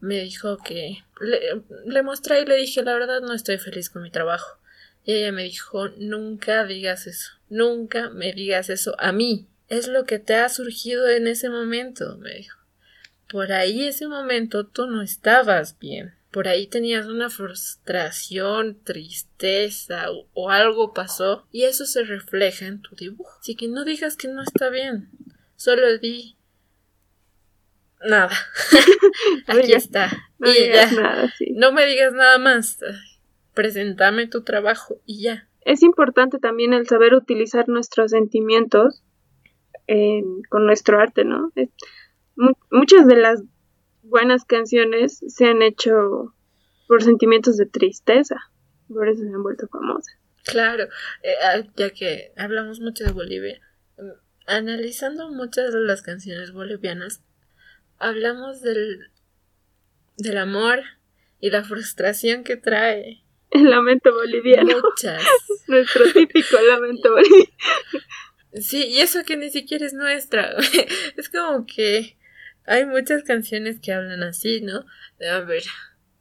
me 0.00 0.20
dijo 0.20 0.58
que 0.58 1.04
le, 1.20 1.62
le 1.84 2.02
mostré 2.02 2.42
y 2.42 2.46
le 2.46 2.56
dije 2.56 2.82
la 2.82 2.94
verdad 2.94 3.20
no 3.20 3.32
estoy 3.32 3.58
feliz 3.58 3.90
con 3.90 4.02
mi 4.02 4.10
trabajo. 4.10 4.58
Y 5.04 5.12
ella 5.12 5.30
me 5.30 5.44
dijo 5.44 5.88
nunca 5.98 6.64
digas 6.64 7.06
eso, 7.06 7.32
nunca 7.48 8.10
me 8.10 8.32
digas 8.32 8.70
eso 8.70 8.96
a 8.98 9.12
mí. 9.12 9.46
Es 9.68 9.88
lo 9.88 10.04
que 10.04 10.18
te 10.18 10.34
ha 10.34 10.48
surgido 10.48 11.08
en 11.08 11.26
ese 11.26 11.50
momento, 11.50 12.16
me 12.18 12.34
dijo. 12.34 12.58
Por 13.28 13.52
ahí 13.52 13.86
ese 13.86 14.06
momento 14.06 14.66
tú 14.66 14.86
no 14.86 15.02
estabas 15.02 15.78
bien 15.80 16.15
por 16.30 16.48
ahí 16.48 16.66
tenías 16.66 17.06
una 17.06 17.30
frustración, 17.30 18.78
tristeza 18.84 20.06
o, 20.34 20.50
algo 20.50 20.92
pasó 20.92 21.46
y 21.50 21.64
eso 21.64 21.86
se 21.86 22.04
refleja 22.04 22.66
en 22.66 22.82
tu 22.82 22.94
dibujo. 22.94 23.30
Así 23.40 23.54
que 23.54 23.68
no 23.68 23.84
digas 23.84 24.16
que 24.16 24.28
no 24.28 24.42
está 24.42 24.68
bien, 24.68 25.08
solo 25.56 25.98
di 25.98 26.36
nada. 28.04 28.36
Aquí 29.46 29.72
está. 29.72 30.10
No, 30.38 30.50
y 30.50 30.68
ya. 30.68 30.90
Nada, 30.90 31.32
no 31.54 31.72
me 31.72 31.86
digas 31.86 32.12
nada 32.12 32.38
más. 32.38 32.78
Preséntame 33.54 34.26
tu 34.26 34.42
trabajo 34.42 35.00
y 35.06 35.22
ya. 35.22 35.48
Es 35.62 35.82
importante 35.82 36.38
también 36.38 36.74
el 36.74 36.86
saber 36.86 37.14
utilizar 37.14 37.68
nuestros 37.68 38.10
sentimientos 38.10 39.02
con 40.48 40.66
nuestro 40.66 41.00
arte, 41.00 41.24
¿no? 41.24 41.52
muchas 42.70 43.06
de 43.06 43.16
las 43.16 43.42
buenas 44.08 44.44
canciones 44.44 45.20
se 45.26 45.46
han 45.46 45.62
hecho 45.62 46.34
por 46.86 47.02
sentimientos 47.02 47.56
de 47.56 47.66
tristeza, 47.66 48.36
por 48.88 49.08
eso 49.08 49.22
se 49.22 49.34
han 49.34 49.42
vuelto 49.42 49.68
famosas. 49.68 50.16
Claro, 50.44 50.84
eh, 51.22 51.34
ah, 51.42 51.62
ya 51.76 51.90
que 51.90 52.32
hablamos 52.36 52.80
mucho 52.80 53.04
de 53.04 53.12
Bolivia, 53.12 53.60
mm, 53.98 54.10
analizando 54.46 55.28
muchas 55.30 55.72
de 55.72 55.80
las 55.80 56.02
canciones 56.02 56.52
bolivianas, 56.52 57.22
hablamos 57.98 58.62
del, 58.62 59.10
del 60.16 60.38
amor 60.38 60.80
y 61.40 61.50
la 61.50 61.64
frustración 61.64 62.44
que 62.44 62.56
trae. 62.56 63.22
El 63.50 63.70
lamento 63.70 64.12
boliviano. 64.12 64.80
Muchas. 64.80 65.22
Nuestro 65.68 66.12
típico 66.12 66.60
lamento 66.60 67.10
boliviano. 67.10 67.52
Sí, 68.54 68.86
y 68.86 69.00
eso 69.00 69.24
que 69.24 69.36
ni 69.36 69.50
siquiera 69.50 69.84
es 69.84 69.94
nuestra. 69.94 70.54
es 71.16 71.28
como 71.28 71.66
que 71.66 72.15
hay 72.66 72.84
muchas 72.86 73.22
canciones 73.22 73.80
que 73.80 73.92
hablan 73.92 74.22
así, 74.22 74.60
¿no? 74.60 74.84
A 75.30 75.40
ver, 75.40 75.62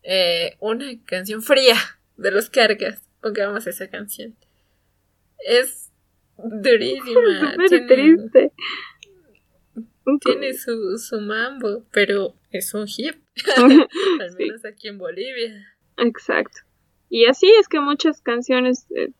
eh, 0.03 0.55
una 0.59 0.85
canción 1.05 1.41
fría 1.41 1.75
de 2.17 2.31
los 2.31 2.49
cargas. 2.49 3.01
Pongamos 3.21 3.65
esa 3.67 3.89
canción. 3.89 4.35
Es 5.39 5.91
durísima. 6.37 7.55
tiene, 7.67 7.87
triste. 7.87 8.51
Tiene 10.23 10.53
su, 10.53 10.97
su 10.99 11.19
mambo, 11.19 11.85
pero 11.91 12.35
es 12.51 12.73
un 12.73 12.85
hip. 12.87 13.15
Al 13.57 14.35
menos 14.37 14.63
aquí 14.65 14.87
en 14.87 14.97
Bolivia. 14.97 15.75
Exacto. 15.97 16.61
Y 17.09 17.25
así 17.25 17.51
es 17.59 17.67
que 17.67 17.79
muchas 17.79 18.21
canciones 18.21 18.85
eh, 18.95 19.11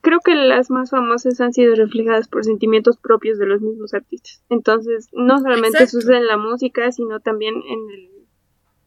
creo 0.00 0.20
que 0.20 0.34
las 0.34 0.70
más 0.70 0.90
famosas 0.90 1.40
han 1.40 1.52
sido 1.52 1.74
reflejadas 1.74 2.28
por 2.28 2.44
sentimientos 2.44 2.96
propios 2.96 3.38
de 3.38 3.46
los 3.46 3.60
mismos 3.60 3.94
artistas. 3.94 4.42
Entonces, 4.48 5.08
no 5.12 5.38
solamente 5.38 5.86
sucede 5.86 6.18
en 6.18 6.26
la 6.26 6.36
música, 6.36 6.90
sino 6.92 7.20
también 7.20 7.54
en 7.54 7.90
el, 7.90 8.10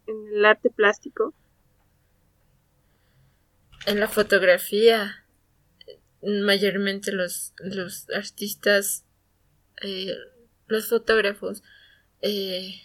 en 0.08 0.28
el 0.36 0.46
arte 0.46 0.70
plástico. 0.70 1.34
En 3.86 4.00
la 4.00 4.08
fotografía, 4.08 5.26
mayormente 6.22 7.12
los, 7.12 7.54
los 7.58 8.10
artistas, 8.12 9.06
eh, 9.82 10.14
los 10.68 10.88
fotógrafos, 10.88 11.64
eh, 12.22 12.76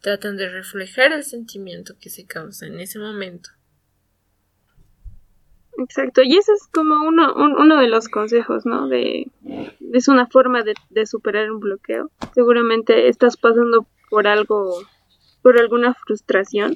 tratan 0.00 0.36
de 0.36 0.48
reflejar 0.48 1.12
el 1.12 1.24
sentimiento 1.24 1.96
que 2.00 2.10
se 2.10 2.26
causa 2.26 2.66
en 2.66 2.80
ese 2.80 2.98
momento. 2.98 3.50
Exacto, 5.78 6.22
y 6.22 6.36
ese 6.36 6.52
es 6.52 6.66
como 6.72 7.06
uno, 7.06 7.34
uno 7.36 7.80
de 7.80 7.86
los 7.86 8.08
consejos, 8.08 8.66
¿no? 8.66 8.88
De, 8.88 9.30
es 9.92 10.08
una 10.08 10.26
forma 10.26 10.62
de, 10.64 10.74
de, 10.90 11.06
superar 11.06 11.50
un 11.52 11.60
bloqueo. 11.60 12.10
Seguramente 12.34 13.08
estás 13.08 13.36
pasando 13.36 13.86
por 14.10 14.26
algo, 14.26 14.80
por 15.40 15.56
alguna 15.56 15.94
frustración. 15.94 16.74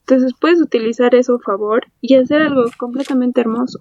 Entonces 0.00 0.34
puedes 0.40 0.60
utilizar 0.60 1.16
eso 1.16 1.34
a 1.34 1.40
favor 1.40 1.86
y 2.00 2.14
hacer 2.14 2.42
algo 2.42 2.64
completamente 2.78 3.40
hermoso. 3.40 3.78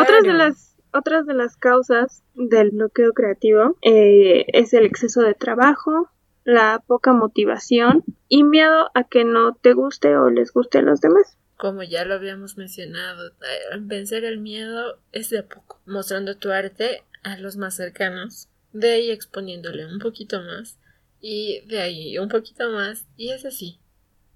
Otras 0.00 0.22
de 0.22 0.32
las 0.32 0.74
otras 0.94 1.26
de 1.26 1.34
las 1.34 1.56
causas 1.56 2.22
del 2.34 2.70
bloqueo 2.70 3.12
creativo 3.12 3.76
eh, 3.82 4.46
es 4.52 4.72
el 4.72 4.84
exceso 4.84 5.22
de 5.22 5.34
trabajo, 5.34 6.08
la 6.44 6.82
poca 6.86 7.12
motivación 7.12 8.04
y 8.28 8.44
miedo 8.44 8.90
a 8.94 9.02
que 9.02 9.24
no 9.24 9.54
te 9.54 9.72
guste 9.72 10.16
o 10.16 10.30
les 10.30 10.52
guste 10.52 10.78
a 10.78 10.82
los 10.82 11.00
demás 11.00 11.36
como 11.56 11.82
ya 11.82 12.04
lo 12.04 12.14
habíamos 12.14 12.56
mencionado, 12.56 13.28
eh, 13.28 13.78
vencer 13.80 14.24
el 14.24 14.38
miedo 14.38 14.98
es 15.12 15.30
de 15.30 15.38
a 15.38 15.46
poco, 15.46 15.80
mostrando 15.86 16.36
tu 16.36 16.50
arte 16.50 17.04
a 17.22 17.38
los 17.38 17.56
más 17.56 17.76
cercanos, 17.76 18.48
de 18.72 18.92
ahí 18.92 19.10
exponiéndole 19.10 19.86
un 19.86 19.98
poquito 19.98 20.40
más, 20.42 20.78
y 21.20 21.64
de 21.66 21.80
ahí 21.80 22.18
un 22.18 22.28
poquito 22.28 22.70
más, 22.70 23.06
y 23.16 23.30
es 23.30 23.44
así, 23.44 23.78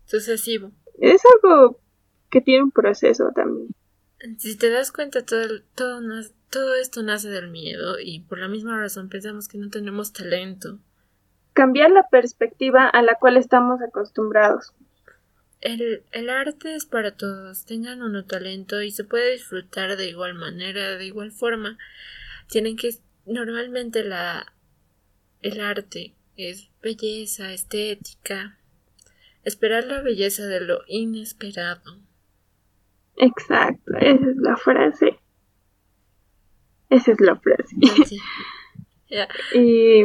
sucesivo. 0.06 0.72
Es 0.98 1.22
algo 1.34 1.80
que 2.30 2.40
tiene 2.40 2.64
un 2.64 2.70
proceso 2.70 3.30
también. 3.34 3.68
Si 4.38 4.56
te 4.56 4.70
das 4.70 4.90
cuenta, 4.90 5.24
todo, 5.24 5.60
todo, 5.74 6.00
todo 6.50 6.74
esto 6.74 7.02
nace 7.02 7.28
del 7.28 7.50
miedo, 7.50 7.98
y 8.00 8.20
por 8.20 8.38
la 8.38 8.48
misma 8.48 8.78
razón 8.78 9.08
pensamos 9.08 9.48
que 9.48 9.58
no 9.58 9.70
tenemos 9.70 10.12
talento. 10.12 10.78
Cambiar 11.52 11.90
la 11.90 12.08
perspectiva 12.08 12.88
a 12.88 13.02
la 13.02 13.16
cual 13.16 13.36
estamos 13.36 13.80
acostumbrados. 13.82 14.72
El, 15.60 16.02
el, 16.12 16.30
arte 16.30 16.74
es 16.74 16.86
para 16.86 17.16
todos, 17.16 17.64
tengan 17.64 18.02
uno 18.02 18.24
talento 18.24 18.80
y 18.80 18.92
se 18.92 19.04
puede 19.04 19.32
disfrutar 19.32 19.96
de 19.96 20.08
igual 20.08 20.34
manera, 20.34 20.96
de 20.96 21.04
igual 21.04 21.32
forma. 21.32 21.78
Tienen 22.48 22.76
que 22.76 22.94
normalmente 23.26 24.04
la 24.04 24.52
el 25.42 25.60
arte 25.60 26.14
es 26.36 26.70
belleza, 26.82 27.52
estética, 27.52 28.58
esperar 29.44 29.84
la 29.84 30.02
belleza 30.02 30.46
de 30.46 30.60
lo 30.60 30.80
inesperado. 30.86 31.98
Exacto, 33.16 33.96
esa 34.00 34.30
es 34.30 34.36
la 34.36 34.56
frase. 34.56 35.18
Esa 36.90 37.12
es 37.12 37.20
la 37.20 37.36
frase. 37.36 37.76
Y 39.54 40.02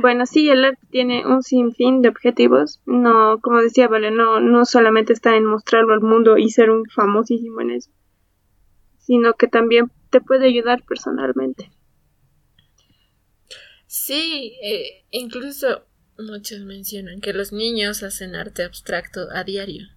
bueno, 0.00 0.26
sí, 0.26 0.48
el 0.48 0.64
arte 0.64 0.86
tiene 0.90 1.26
un 1.26 1.42
sinfín 1.42 2.02
de 2.02 2.08
objetivos. 2.08 2.80
No, 2.86 3.40
como 3.40 3.60
decía, 3.60 3.88
vale, 3.88 4.10
no, 4.10 4.40
no 4.40 4.64
solamente 4.64 5.12
está 5.12 5.36
en 5.36 5.44
mostrarlo 5.44 5.92
al 5.92 6.00
mundo 6.00 6.38
y 6.38 6.50
ser 6.50 6.70
un 6.70 6.84
famosísimo 6.86 7.60
en 7.60 7.72
eso, 7.72 7.90
sino 8.98 9.34
que 9.34 9.48
también 9.48 9.90
te 10.10 10.20
puede 10.20 10.46
ayudar 10.46 10.82
personalmente. 10.84 11.70
Sí, 13.86 14.56
eh, 14.62 15.04
incluso 15.10 15.84
muchos 16.18 16.60
mencionan 16.60 17.20
que 17.20 17.32
los 17.32 17.52
niños 17.52 18.02
hacen 18.02 18.34
arte 18.36 18.62
abstracto 18.62 19.28
a 19.34 19.44
diario. 19.44 19.88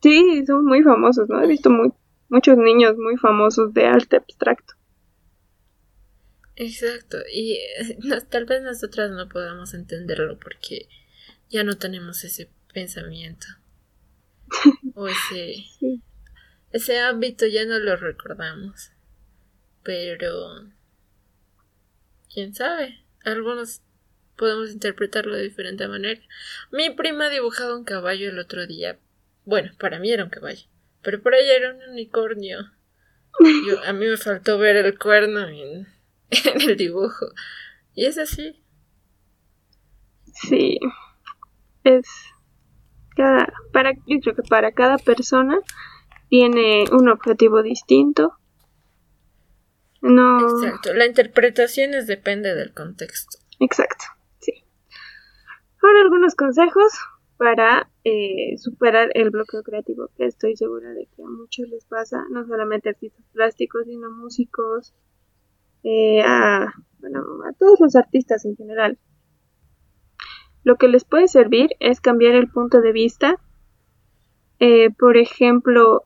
Sí, 0.00 0.44
son 0.46 0.66
muy 0.66 0.82
famosos, 0.82 1.28
¿no? 1.28 1.42
He 1.42 1.46
visto 1.46 1.70
muy, 1.70 1.90
muchos 2.28 2.58
niños 2.58 2.96
muy 2.98 3.16
famosos 3.16 3.72
de 3.72 3.86
arte 3.86 4.16
abstracto. 4.16 4.74
Exacto, 6.56 7.18
y 7.32 7.54
eh, 7.54 7.98
tal 8.30 8.44
vez 8.44 8.62
nosotras 8.62 9.10
no 9.10 9.28
podamos 9.28 9.74
entenderlo 9.74 10.38
porque 10.38 10.88
ya 11.50 11.64
no 11.64 11.76
tenemos 11.76 12.22
ese 12.22 12.48
pensamiento 12.72 13.46
o 14.94 15.08
ese, 15.08 15.64
ese 16.72 17.00
ámbito 17.00 17.46
ya 17.46 17.64
no 17.64 17.78
lo 17.78 17.96
recordamos. 17.96 18.90
Pero, 19.82 20.70
quién 22.32 22.54
sabe, 22.54 23.04
algunos 23.22 23.82
podemos 24.36 24.70
interpretarlo 24.70 25.36
de 25.36 25.42
diferente 25.42 25.86
manera. 25.88 26.20
Mi 26.70 26.90
prima 26.90 27.26
ha 27.26 27.30
dibujado 27.30 27.76
un 27.76 27.84
caballo 27.84 28.30
el 28.30 28.38
otro 28.38 28.66
día. 28.66 28.98
Bueno, 29.44 29.72
para 29.78 29.98
mí 29.98 30.10
era 30.10 30.24
un 30.24 30.30
caballo, 30.30 30.66
pero 31.02 31.20
por 31.22 31.34
ella 31.34 31.54
era 31.54 31.74
un 31.74 31.82
unicornio. 31.90 32.72
a 33.84 33.92
mí 33.92 34.06
me 34.06 34.16
faltó 34.16 34.58
ver 34.58 34.76
el 34.76 34.98
cuerno 34.98 35.46
en 36.54 36.60
el 36.60 36.76
dibujo. 36.76 37.26
Y 37.94 38.06
es 38.06 38.18
así. 38.18 38.62
Sí. 40.34 40.78
Es 41.84 42.06
cada 43.16 43.52
para 43.72 43.92
yo 44.06 44.20
creo 44.20 44.34
que 44.34 44.42
para 44.42 44.72
cada 44.72 44.98
persona 44.98 45.58
tiene 46.28 46.84
un 46.90 47.08
objetivo 47.08 47.62
distinto. 47.62 48.34
No. 50.00 50.40
Exacto. 50.40 50.92
La 50.92 51.06
interpretación 51.06 51.94
es 51.94 52.06
depende 52.06 52.54
del 52.54 52.74
contexto. 52.74 53.38
Exacto. 53.60 54.04
Sí. 54.40 54.64
Ahora 55.82 56.02
algunos 56.02 56.34
consejos 56.34 56.92
para 57.36 57.90
eh, 58.04 58.56
superar 58.58 59.10
el 59.14 59.30
bloqueo 59.30 59.62
creativo, 59.62 60.10
que 60.16 60.26
estoy 60.26 60.56
segura 60.56 60.90
de 60.90 61.06
que 61.06 61.22
a 61.22 61.26
muchos 61.26 61.68
les 61.68 61.84
pasa, 61.84 62.24
no 62.30 62.46
solamente 62.46 62.90
artistas 62.90 63.24
plásticos, 63.32 63.86
sino 63.86 64.10
músicos, 64.10 64.94
eh, 65.84 66.22
a, 66.22 66.72
bueno, 66.98 67.20
a 67.48 67.52
todos 67.52 67.78
los 67.78 67.94
artistas 67.94 68.44
en 68.44 68.56
general. 68.56 68.98
Lo 70.64 70.76
que 70.76 70.88
les 70.88 71.04
puede 71.04 71.28
servir 71.28 71.76
es 71.78 72.00
cambiar 72.00 72.34
el 72.34 72.48
punto 72.48 72.80
de 72.80 72.92
vista. 72.92 73.36
Eh, 74.60 74.90
por 74.98 75.18
ejemplo, 75.18 76.04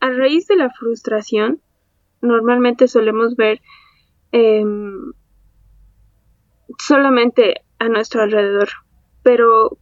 a 0.00 0.10
raíz 0.10 0.46
de 0.46 0.56
la 0.56 0.70
frustración, 0.70 1.62
normalmente 2.20 2.86
solemos 2.86 3.34
ver 3.34 3.62
em, 4.32 5.12
solamente 6.78 7.62
a 7.78 7.88
nuestro 7.88 8.22
alrededor. 8.22 8.68
Pero 9.22 9.78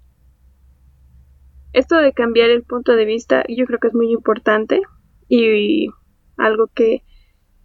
esto 1.73 1.97
de 1.97 2.13
cambiar 2.13 2.51
el 2.51 2.63
punto 2.63 2.93
de 2.93 3.05
vista 3.05 3.45
yo 3.49 3.67
creo 3.67 3.81
que 3.81 3.89
es 3.89 3.95
muy 3.95 4.13
importante 4.13 4.81
y 5.29 5.89
algo 6.37 6.69
que 6.69 7.03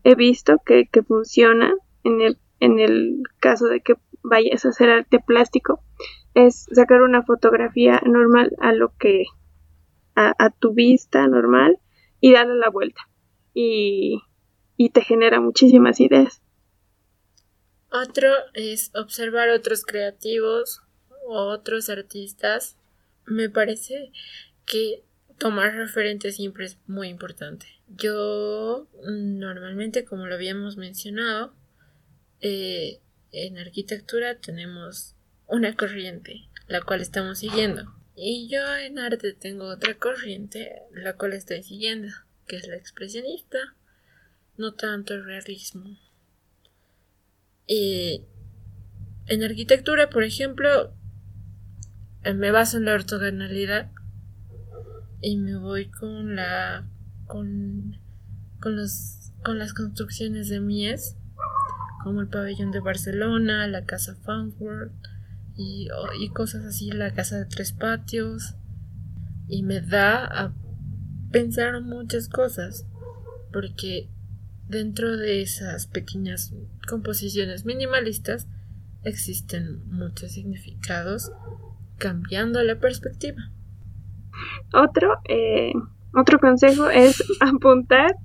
he 0.04 0.16
visto 0.16 0.58
que, 0.66 0.88
funciona 1.08 1.74
en 2.04 2.22
el, 2.22 2.38
en 2.60 2.80
el 2.80 3.24
caso 3.40 3.66
de 3.68 3.82
que 3.82 3.96
vayas 4.24 4.66
a 4.66 4.70
hacer 4.70 4.90
arte 4.90 5.20
plástico 5.20 5.84
es 6.34 6.68
sacar 6.72 7.02
una 7.02 7.24
fotografía 7.24 8.02
normal 8.06 8.56
a 8.60 8.74
lo 8.74 8.96
que 8.98 9.26
a, 10.16 10.50
tu 10.52 10.74
vista 10.74 11.26
normal 11.28 11.80
y 12.20 12.34
darle 12.34 12.56
la 12.56 12.70
vuelta 12.70 13.02
y, 13.54 14.22
y 14.78 14.90
te 14.90 15.02
genera 15.02 15.40
muchísimas 15.40 16.00
ideas. 16.00 16.42
Otro 17.92 18.30
es 18.54 18.92
observar 18.96 19.50
otros 19.50 19.84
creativos 19.84 20.82
o 21.28 21.48
otros 21.48 21.90
artistas. 21.90 22.78
Me 23.26 23.50
parece 23.50 24.12
que 24.66 25.04
tomar 25.38 25.74
referentes 25.74 26.36
siempre 26.36 26.66
es 26.66 26.78
muy 26.88 27.10
importante. 27.10 27.66
Yo 27.96 28.88
normalmente, 29.04 30.06
como 30.06 30.28
lo 30.28 30.36
habíamos 30.36 30.78
mencionado, 30.78 31.54
eh, 32.40 33.00
en 33.32 33.58
arquitectura 33.58 34.40
tenemos 34.40 35.16
una 35.48 35.76
corriente, 35.76 36.50
la 36.68 36.82
cual 36.82 37.02
estamos 37.02 37.40
siguiendo. 37.40 37.94
Y 38.16 38.48
yo 38.50 38.76
en 38.78 39.00
arte 39.00 39.34
tengo 39.34 39.66
otra 39.66 39.96
corriente, 39.96 40.84
la 40.92 41.16
cual 41.16 41.34
estoy 41.34 41.64
siguiendo, 41.64 42.10
que 42.48 42.58
es 42.58 42.68
la 42.68 42.76
expresionista, 42.76 43.58
no 44.58 44.74
tanto 44.74 45.14
el 45.14 45.26
realismo. 45.26 45.98
En 47.68 49.44
arquitectura, 49.44 50.10
por 50.10 50.24
ejemplo, 50.24 50.94
me 52.24 52.52
baso 52.52 52.78
en 52.78 52.86
la 52.86 52.96
ortogonalidad 52.96 53.92
y 55.22 55.38
me 55.38 55.56
voy 55.58 55.90
con 55.90 56.36
la 56.36 56.86
con 57.32 57.98
con 58.60 58.76
los 58.76 59.32
con 59.42 59.58
las 59.58 59.74
construcciones 59.74 60.50
de 60.50 60.60
Mies 60.60 61.16
como 62.04 62.20
el 62.22 62.28
pabellón 62.28 62.72
de 62.72 62.82
Barcelona, 62.82 63.68
la 63.68 63.86
casa 63.86 64.16
Frankfurt 64.24 64.92
y, 65.56 65.88
y 66.20 66.30
cosas 66.30 66.66
así, 66.66 66.92
la 66.92 67.14
casa 67.14 67.38
de 67.38 67.46
tres 67.46 67.72
patios 67.72 68.56
y 69.48 69.64
me 69.64 69.80
da 69.82 70.26
a 70.26 70.54
pensar 71.32 71.82
muchas 71.82 72.28
cosas 72.28 72.86
porque 73.54 74.10
dentro 74.68 75.16
de 75.16 75.42
esas 75.42 75.88
pequeñas 75.88 76.54
composiciones 76.88 77.66
minimalistas 77.66 78.48
existen 79.04 79.86
muchos 79.90 80.34
significados 80.34 81.32
cambiando 81.98 82.62
la 82.64 82.80
perspectiva. 82.80 83.52
Otro, 84.74 85.20
eh, 85.30 85.74
otro 86.14 86.40
consejo 86.40 86.90
es 86.90 87.24
apuntar, 87.42 88.16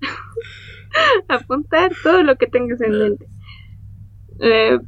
apuntar 1.28 1.92
todo 2.02 2.22
lo 2.22 2.36
que 2.36 2.46
tengas 2.46 2.80
en 2.80 2.98
mente. 2.98 3.26
Eh, 4.40 4.78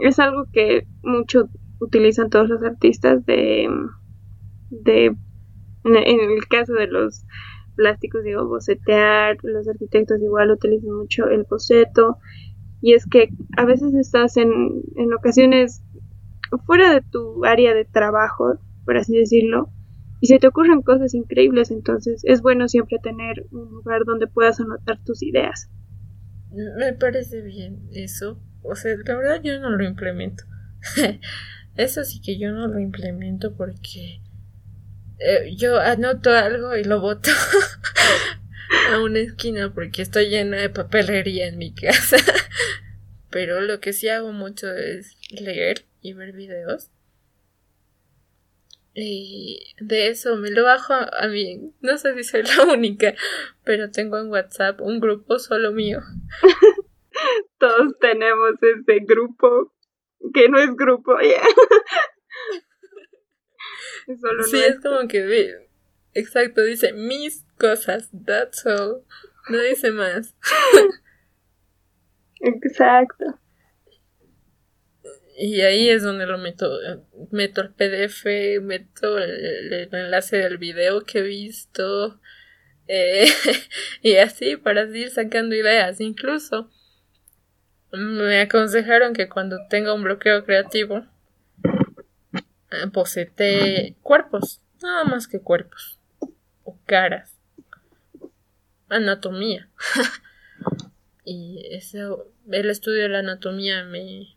es 0.00 0.18
algo 0.18 0.44
que 0.52 0.86
mucho 1.02 1.48
utilizan 1.80 2.30
todos 2.30 2.48
los 2.48 2.62
artistas 2.62 3.24
de, 3.26 3.68
de 4.70 5.16
en, 5.84 5.96
el 5.96 6.46
caso 6.48 6.72
de 6.74 6.88
los 6.88 7.24
plásticos 7.76 8.24
digo 8.24 8.48
bocetear 8.48 9.36
los 9.42 9.68
arquitectos 9.68 10.20
igual 10.22 10.50
utilizan 10.50 10.92
mucho 10.92 11.28
el 11.28 11.44
boceto 11.48 12.16
y 12.80 12.94
es 12.94 13.06
que 13.06 13.28
a 13.56 13.64
veces 13.64 13.94
estás 13.94 14.36
en, 14.36 14.82
en 14.96 15.12
ocasiones 15.12 15.82
fuera 16.64 16.92
de 16.92 17.02
tu 17.02 17.44
área 17.44 17.74
de 17.74 17.84
trabajo 17.84 18.58
por 18.84 18.96
así 18.96 19.16
decirlo 19.16 19.68
y 20.20 20.28
se 20.28 20.38
te 20.38 20.46
ocurren 20.46 20.82
cosas 20.82 21.14
increíbles, 21.14 21.70
entonces 21.70 22.22
es 22.24 22.40
bueno 22.40 22.68
siempre 22.68 22.98
tener 23.02 23.46
un 23.50 23.70
lugar 23.70 24.04
donde 24.04 24.26
puedas 24.26 24.60
anotar 24.60 25.02
tus 25.04 25.22
ideas. 25.22 25.68
Me 26.50 26.92
parece 26.94 27.42
bien 27.42 27.88
eso. 27.92 28.40
O 28.62 28.74
sea, 28.74 28.96
la 29.04 29.14
verdad 29.16 29.40
yo 29.42 29.60
no 29.60 29.70
lo 29.70 29.84
implemento. 29.84 30.44
eso 31.76 32.04
sí 32.04 32.20
que 32.20 32.38
yo 32.38 32.52
no 32.52 32.66
lo 32.66 32.78
implemento 32.78 33.54
porque 33.54 34.22
eh, 35.18 35.54
yo 35.56 35.78
anoto 35.78 36.30
algo 36.30 36.76
y 36.76 36.84
lo 36.84 37.00
boto 37.00 37.30
a 38.92 39.00
una 39.02 39.18
esquina 39.18 39.72
porque 39.74 40.02
estoy 40.02 40.30
llena 40.30 40.56
de 40.56 40.70
papelería 40.70 41.46
en 41.46 41.58
mi 41.58 41.74
casa. 41.74 42.16
Pero 43.30 43.60
lo 43.60 43.80
que 43.80 43.92
sí 43.92 44.08
hago 44.08 44.32
mucho 44.32 44.72
es 44.72 45.16
leer 45.30 45.84
y 46.00 46.14
ver 46.14 46.32
videos 46.32 46.90
y 48.98 49.74
de 49.78 50.08
eso 50.08 50.36
me 50.36 50.50
lo 50.50 50.64
bajo 50.64 50.94
a 50.94 51.28
mí. 51.28 51.70
No 51.80 51.98
sé 51.98 52.14
si 52.14 52.24
soy 52.24 52.42
la 52.56 52.64
única, 52.72 53.14
pero 53.62 53.90
tengo 53.90 54.18
en 54.18 54.30
WhatsApp 54.30 54.80
un 54.80 55.00
grupo 55.00 55.38
solo 55.38 55.72
mío. 55.72 56.00
Todos 57.58 57.98
tenemos 58.00 58.52
ese 58.62 59.00
grupo 59.06 59.74
que 60.32 60.48
no 60.48 60.58
es 60.58 60.74
grupo, 60.74 61.18
sí, 64.50 64.58
es 64.58 64.80
como 64.80 65.06
que 65.08 65.54
exacto, 66.14 66.62
dice 66.62 66.92
mis 66.92 67.44
cosas, 67.58 68.10
that's 68.24 68.64
all. 68.66 69.04
No 69.48 69.60
dice 69.60 69.92
más. 69.92 70.34
Exacto. 72.40 73.38
Y 75.38 75.60
ahí 75.60 75.90
es 75.90 76.02
donde 76.02 76.26
lo 76.26 76.38
meto. 76.38 76.78
Meto 77.30 77.60
el 77.60 77.70
PDF, 77.70 78.24
meto 78.62 79.18
el, 79.18 79.88
enlace 79.92 80.38
del 80.38 80.58
video 80.58 81.02
que 81.02 81.18
he 81.18 81.22
visto. 81.22 82.20
Eh, 82.88 83.26
y 84.02 84.16
así 84.16 84.56
para 84.56 84.84
ir 84.84 85.10
sacando 85.10 85.54
ideas. 85.54 86.00
Incluso 86.00 86.70
me 87.92 88.40
aconsejaron 88.40 89.14
que 89.14 89.28
cuando 89.28 89.58
tenga 89.68 89.94
un 89.94 90.02
bloqueo 90.02 90.44
creativo, 90.44 91.06
eh, 92.70 92.88
posete 92.92 93.96
cuerpos, 94.02 94.60
nada 94.82 95.04
más 95.04 95.28
que 95.28 95.40
cuerpos, 95.40 95.98
o 96.64 96.78
caras, 96.84 97.38
anatomía. 98.88 99.68
y 101.24 101.64
eso, 101.70 102.32
el 102.50 102.70
estudio 102.70 103.02
de 103.02 103.08
la 103.08 103.18
anatomía 103.20 103.84
me... 103.84 104.35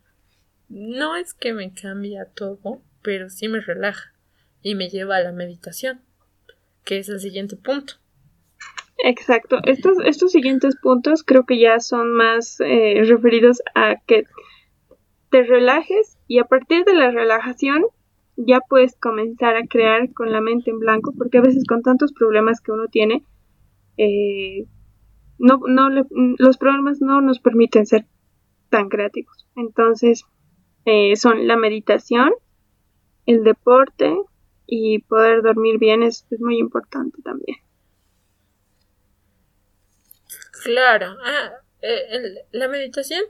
No 0.70 1.16
es 1.16 1.34
que 1.34 1.52
me 1.52 1.74
cambia 1.74 2.26
todo, 2.26 2.80
pero 3.02 3.28
sí 3.28 3.48
me 3.48 3.60
relaja 3.60 4.14
y 4.62 4.76
me 4.76 4.88
lleva 4.88 5.16
a 5.16 5.22
la 5.22 5.32
meditación, 5.32 6.00
que 6.84 6.98
es 6.98 7.08
el 7.08 7.18
siguiente 7.18 7.56
punto. 7.56 7.94
Exacto. 9.04 9.58
Estos, 9.64 9.98
estos 10.04 10.30
siguientes 10.30 10.76
puntos 10.80 11.24
creo 11.24 11.44
que 11.44 11.58
ya 11.58 11.80
son 11.80 12.12
más 12.12 12.60
eh, 12.60 13.02
referidos 13.04 13.60
a 13.74 13.96
que 14.06 14.24
te 15.30 15.42
relajes 15.42 16.18
y 16.28 16.38
a 16.38 16.44
partir 16.44 16.84
de 16.84 16.94
la 16.94 17.10
relajación 17.10 17.84
ya 18.36 18.60
puedes 18.60 18.94
comenzar 18.94 19.56
a 19.56 19.66
crear 19.66 20.12
con 20.12 20.30
la 20.30 20.40
mente 20.40 20.70
en 20.70 20.78
blanco, 20.78 21.12
porque 21.18 21.38
a 21.38 21.42
veces 21.42 21.64
con 21.66 21.82
tantos 21.82 22.12
problemas 22.12 22.60
que 22.60 22.70
uno 22.70 22.86
tiene, 22.86 23.24
eh, 23.96 24.66
no, 25.38 25.60
no 25.66 25.90
los 25.90 26.58
problemas 26.58 27.00
no 27.00 27.20
nos 27.20 27.40
permiten 27.40 27.86
ser 27.86 28.06
tan 28.68 28.88
creativos. 28.88 29.48
Entonces, 29.56 30.24
eh, 30.84 31.16
son 31.16 31.46
la 31.46 31.56
meditación, 31.56 32.32
el 33.26 33.44
deporte 33.44 34.14
y 34.66 35.00
poder 35.00 35.42
dormir 35.42 35.78
bien 35.78 36.02
es 36.02 36.26
muy 36.38 36.58
importante 36.58 37.20
también. 37.22 37.58
Claro, 40.62 41.16
ah, 41.24 41.52
eh, 41.80 42.44
la 42.52 42.68
meditación 42.68 43.22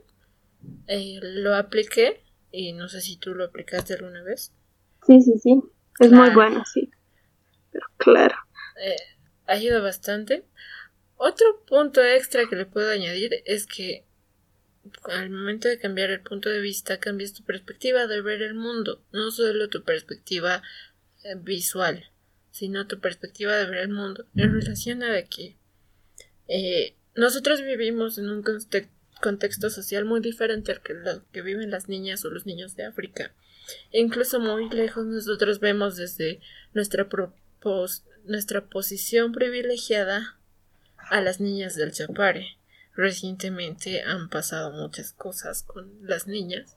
eh, 0.86 1.18
lo 1.22 1.54
apliqué 1.54 2.22
y 2.50 2.72
no 2.72 2.88
sé 2.88 3.00
si 3.00 3.16
tú 3.16 3.34
lo 3.34 3.44
aplicaste 3.44 3.94
alguna 3.94 4.22
vez. 4.22 4.52
Sí, 5.06 5.20
sí, 5.20 5.38
sí, 5.38 5.62
es 6.00 6.10
muy 6.10 6.30
bueno, 6.30 6.62
sí. 6.64 6.90
Pero 7.70 7.86
claro. 7.96 8.36
Eh, 8.82 8.96
ayuda 9.46 9.80
bastante. 9.80 10.44
Otro 11.16 11.64
punto 11.66 12.02
extra 12.02 12.46
que 12.48 12.56
le 12.56 12.66
puedo 12.66 12.90
añadir 12.90 13.42
es 13.44 13.66
que 13.66 14.04
al 15.04 15.30
momento 15.30 15.68
de 15.68 15.78
cambiar 15.78 16.10
el 16.10 16.20
punto 16.20 16.48
de 16.48 16.60
vista 16.60 16.98
cambias 16.98 17.32
tu 17.32 17.44
perspectiva 17.44 18.06
de 18.06 18.22
ver 18.22 18.42
el 18.42 18.54
mundo, 18.54 19.02
no 19.12 19.30
solo 19.30 19.68
tu 19.68 19.84
perspectiva 19.84 20.62
visual, 21.38 22.10
sino 22.50 22.86
tu 22.86 23.00
perspectiva 23.00 23.56
de 23.56 23.66
ver 23.66 23.78
el 23.78 23.90
mundo 23.90 24.26
en 24.34 24.52
relación 24.52 25.02
a 25.02 25.22
que 25.22 25.56
eh, 26.48 26.94
nosotros 27.14 27.62
vivimos 27.62 28.18
en 28.18 28.30
un 28.30 28.44
contexto 29.20 29.70
social 29.70 30.04
muy 30.04 30.20
diferente 30.20 30.72
al 30.72 30.82
que, 30.82 30.94
que 31.32 31.42
viven 31.42 31.70
las 31.70 31.88
niñas 31.88 32.24
o 32.24 32.30
los 32.30 32.46
niños 32.46 32.74
de 32.76 32.84
África. 32.84 33.32
E 33.92 34.00
incluso 34.00 34.40
muy 34.40 34.68
lejos 34.70 35.06
nosotros 35.06 35.60
vemos 35.60 35.96
desde 35.96 36.40
nuestra, 36.72 37.08
nuestra 38.24 38.66
posición 38.66 39.32
privilegiada 39.32 40.38
a 40.96 41.20
las 41.20 41.40
niñas 41.40 41.76
del 41.76 41.92
Chapare. 41.92 42.60
Recientemente 43.00 44.02
han 44.02 44.28
pasado 44.28 44.72
muchas 44.72 45.14
cosas 45.14 45.62
con 45.62 45.90
las 46.02 46.26
niñas 46.26 46.76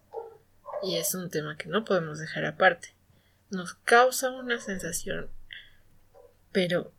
y 0.82 0.96
es 0.96 1.14
un 1.16 1.30
tema 1.30 1.58
que 1.58 1.68
no 1.68 1.84
podemos 1.84 2.18
dejar 2.18 2.46
aparte. 2.46 2.96
Nos 3.50 3.74
causa 3.74 4.32
una 4.32 4.58
sensación, 4.62 5.30
pero 6.54 6.94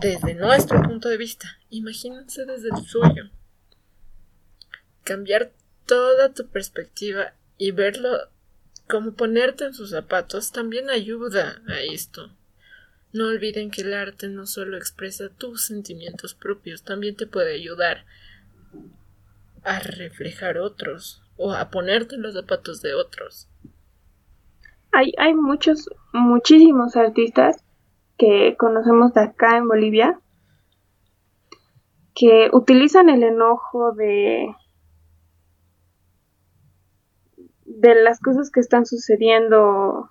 desde 0.00 0.32
nuestro 0.32 0.80
punto 0.80 1.10
de 1.10 1.18
vista. 1.18 1.58
Imagínense 1.68 2.46
desde 2.46 2.70
el 2.70 2.86
suyo. 2.86 3.24
Cambiar 5.04 5.52
toda 5.84 6.32
tu 6.32 6.46
perspectiva 6.48 7.34
y 7.58 7.72
verlo 7.72 8.30
como 8.88 9.12
ponerte 9.12 9.66
en 9.66 9.74
sus 9.74 9.90
zapatos 9.90 10.50
también 10.50 10.88
ayuda 10.88 11.60
a 11.68 11.80
esto. 11.80 12.34
No 13.12 13.26
olviden 13.26 13.70
que 13.70 13.82
el 13.82 13.92
arte 13.92 14.28
no 14.28 14.46
solo 14.46 14.78
expresa 14.78 15.28
tus 15.28 15.66
sentimientos 15.66 16.32
propios, 16.32 16.84
también 16.84 17.16
te 17.16 17.26
puede 17.26 17.52
ayudar 17.52 18.06
a 19.66 19.80
reflejar 19.80 20.58
otros 20.58 21.22
o 21.36 21.52
a 21.52 21.70
ponerte 21.70 22.16
los 22.16 22.34
zapatos 22.34 22.80
de 22.82 22.94
otros. 22.94 23.50
Hay, 24.92 25.12
hay 25.18 25.34
muchos, 25.34 25.90
muchísimos 26.12 26.96
artistas 26.96 27.62
que 28.16 28.56
conocemos 28.56 29.12
de 29.12 29.22
acá 29.22 29.58
en 29.58 29.66
Bolivia, 29.66 30.20
que 32.14 32.48
utilizan 32.52 33.10
el 33.10 33.24
enojo 33.24 33.92
de, 33.92 34.54
de 37.64 38.02
las 38.02 38.20
cosas 38.20 38.50
que 38.50 38.60
están 38.60 38.86
sucediendo 38.86 40.10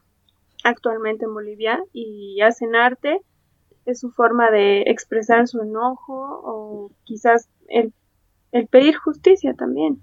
actualmente 0.65 1.25
en 1.25 1.33
Bolivia 1.33 1.81
y 1.93 2.41
hacen 2.41 2.75
arte. 2.75 3.21
Es 3.85 4.01
su 4.01 4.11
forma 4.11 4.51
de 4.51 4.81
expresar 4.81 5.47
su 5.47 5.61
enojo 5.61 6.41
o 6.43 6.91
quizás 7.05 7.49
el, 7.69 7.93
el 8.55 8.67
pedir 8.67 8.95
justicia 8.95 9.53
también. 9.53 10.01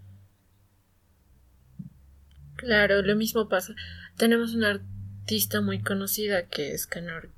Claro, 2.56 3.00
lo 3.00 3.16
mismo 3.16 3.48
pasa. 3.48 3.72
Tenemos 4.18 4.54
una 4.54 4.78
artista 5.22 5.62
muy 5.62 5.82
conocida 5.82 6.46
que 6.48 6.72
es 6.72 6.86
Canor 6.86 7.30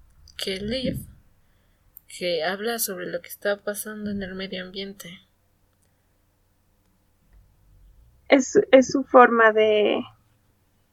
Liv, 0.45 1.07
que 2.19 2.43
habla 2.43 2.81
sobre 2.81 3.07
lo 3.07 3.21
que 3.23 3.29
está 3.29 3.59
pasando 3.59 4.11
en 4.11 4.25
el 4.25 4.35
medio 4.35 4.65
ambiente. 4.65 5.21
Es, 8.29 8.59
es 8.73 8.91
su 8.91 9.05
forma 9.05 9.53
de, 9.53 10.03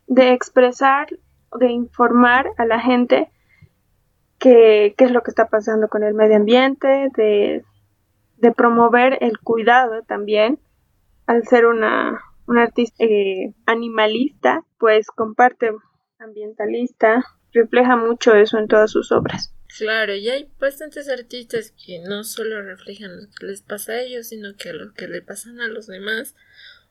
de 0.06 0.34
expresar, 0.34 1.08
de 1.60 1.72
informar 1.72 2.52
a 2.58 2.66
la 2.66 2.80
gente 2.80 3.32
qué, 4.38 4.94
qué 4.96 5.06
es 5.06 5.12
lo 5.12 5.24
que 5.24 5.32
está 5.32 5.48
pasando 5.48 5.88
con 5.88 6.04
el 6.04 6.14
medio 6.14 6.36
ambiente, 6.36 7.10
de, 7.18 7.66
de 8.42 8.52
promover 8.52 9.20
el 9.22 9.40
cuidado 9.40 10.04
también. 10.04 10.60
Al 11.28 11.48
ser 11.48 11.68
una, 11.68 12.20
una 12.48 12.64
artista 12.64 13.04
eh, 13.04 13.54
animalista, 13.66 14.66
pues 14.80 15.08
comparte 15.08 15.72
ambientalista, 16.20 17.24
refleja 17.54 17.96
mucho 17.96 18.34
eso 18.34 18.58
en 18.58 18.68
todas 18.68 18.92
sus 18.92 19.12
obras. 19.12 19.54
Claro, 19.78 20.14
y 20.16 20.28
hay 20.28 20.52
bastantes 20.60 21.08
artistas 21.08 21.74
que 21.86 22.00
no 22.00 22.24
solo 22.24 22.62
reflejan 22.62 23.16
lo 23.16 23.28
que 23.40 23.46
les 23.46 23.62
pasa 23.62 23.94
a 23.94 24.02
ellos, 24.02 24.28
sino 24.28 24.56
que 24.58 24.74
lo 24.74 24.94
que 24.94 25.08
le 25.08 25.22
pasan 25.22 25.62
a 25.62 25.68
los 25.68 25.88
demás 25.88 26.36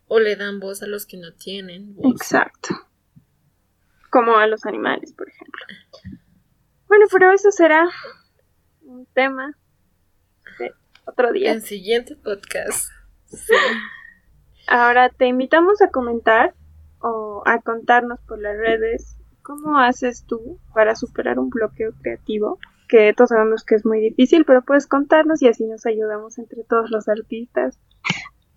o 0.06 0.18
le 0.18 0.36
dan 0.36 0.60
voz 0.60 0.82
a 0.82 0.86
los 0.86 1.04
que 1.04 1.18
no 1.18 1.34
tienen 1.34 1.94
voz. 1.94 2.14
Exacto. 2.14 2.74
Como 4.08 4.36
a 4.38 4.46
los 4.46 4.64
animales, 4.64 5.12
por 5.12 5.28
ejemplo. 5.28 5.66
Bueno, 6.88 7.06
pero 7.12 7.32
eso 7.32 7.50
será 7.50 7.88
un 8.82 9.06
tema 9.14 9.54
otro 11.06 11.32
día. 11.32 11.52
En 11.52 11.62
siguiente 11.62 12.16
podcast. 12.16 12.90
Ahora 14.66 15.08
te 15.10 15.26
invitamos 15.26 15.82
a 15.82 15.90
comentar 15.90 16.54
o 17.00 17.42
a 17.46 17.60
contarnos 17.60 18.20
por 18.20 18.40
las 18.40 18.56
redes 18.56 19.16
¿Cómo 19.42 19.78
haces 19.78 20.24
tú 20.26 20.60
para 20.74 20.94
superar 20.94 21.38
un 21.38 21.50
bloqueo 21.50 21.92
creativo? 22.02 22.58
Que 22.88 23.12
todos 23.16 23.30
sabemos 23.30 23.64
que 23.64 23.74
es 23.74 23.84
muy 23.84 24.00
difícil, 24.00 24.44
pero 24.44 24.62
puedes 24.62 24.86
contarnos 24.86 25.42
y 25.42 25.48
así 25.48 25.64
nos 25.66 25.86
ayudamos 25.86 26.38
entre 26.38 26.62
todos 26.64 26.90
los 26.90 27.08
artistas. 27.08 27.80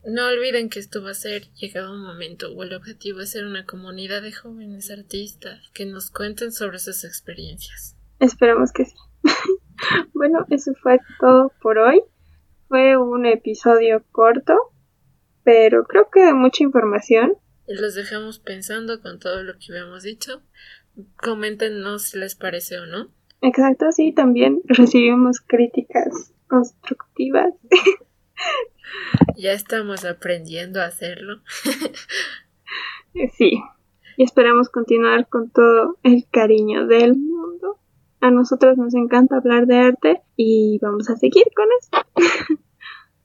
No 0.06 0.28
olviden 0.28 0.70
que 0.70 0.80
esto 0.80 1.02
va 1.02 1.12
a 1.12 1.16
ser 1.16 1.50
llegado 1.54 1.94
un 1.94 2.04
momento, 2.04 2.54
o 2.54 2.62
el 2.64 2.76
objetivo 2.76 3.22
es 3.22 3.32
ser 3.32 3.46
una 3.46 3.66
comunidad 3.66 4.22
de 4.22 4.34
jóvenes 4.34 4.92
artistas 4.92 5.62
que 5.74 5.86
nos 5.86 6.12
cuenten 6.12 6.52
sobre 6.52 6.80
sus 6.80 7.06
experiencias. 7.06 7.96
Esperamos 8.20 8.74
que 8.74 8.86
sí. 8.86 8.96
bueno, 10.14 10.46
eso 10.50 10.74
fue 10.82 11.00
todo 11.20 11.54
por 11.62 11.78
hoy. 11.78 12.02
Fue 12.74 12.98
un 12.98 13.28
episodio 13.28 14.04
corto, 14.12 14.56
pero 15.44 15.84
creo 15.84 16.10
que 16.12 16.26
de 16.26 16.34
mucha 16.34 16.64
información. 16.64 17.34
Los 17.68 17.94
dejamos 17.94 18.40
pensando 18.40 19.00
con 19.00 19.20
todo 19.20 19.44
lo 19.44 19.54
que 19.60 19.68
habíamos 19.70 20.02
dicho. 20.02 20.42
Coméntenos 21.22 22.02
si 22.02 22.18
les 22.18 22.34
parece 22.34 22.80
o 22.80 22.88
no. 22.88 23.12
Exacto, 23.42 23.92
sí, 23.92 24.12
también 24.12 24.64
recibimos 24.66 25.40
críticas 25.40 26.34
constructivas. 26.48 27.54
ya 29.38 29.52
estamos 29.52 30.04
aprendiendo 30.04 30.82
a 30.82 30.86
hacerlo. 30.86 31.44
sí, 33.38 33.62
y 34.18 34.24
esperamos 34.24 34.70
continuar 34.70 35.28
con 35.28 35.52
todo 35.52 36.00
el 36.02 36.26
cariño 36.28 36.88
del 36.88 37.18
mundo. 37.18 37.78
A 38.20 38.32
nosotros 38.32 38.78
nos 38.80 38.96
encanta 38.96 39.38
hablar 39.38 39.68
de 39.68 39.78
arte 39.78 40.22
y 40.36 40.80
vamos 40.82 41.12
a 41.12 41.18
seguir 41.18 41.46
con 41.56 41.68
esto. 41.80 42.00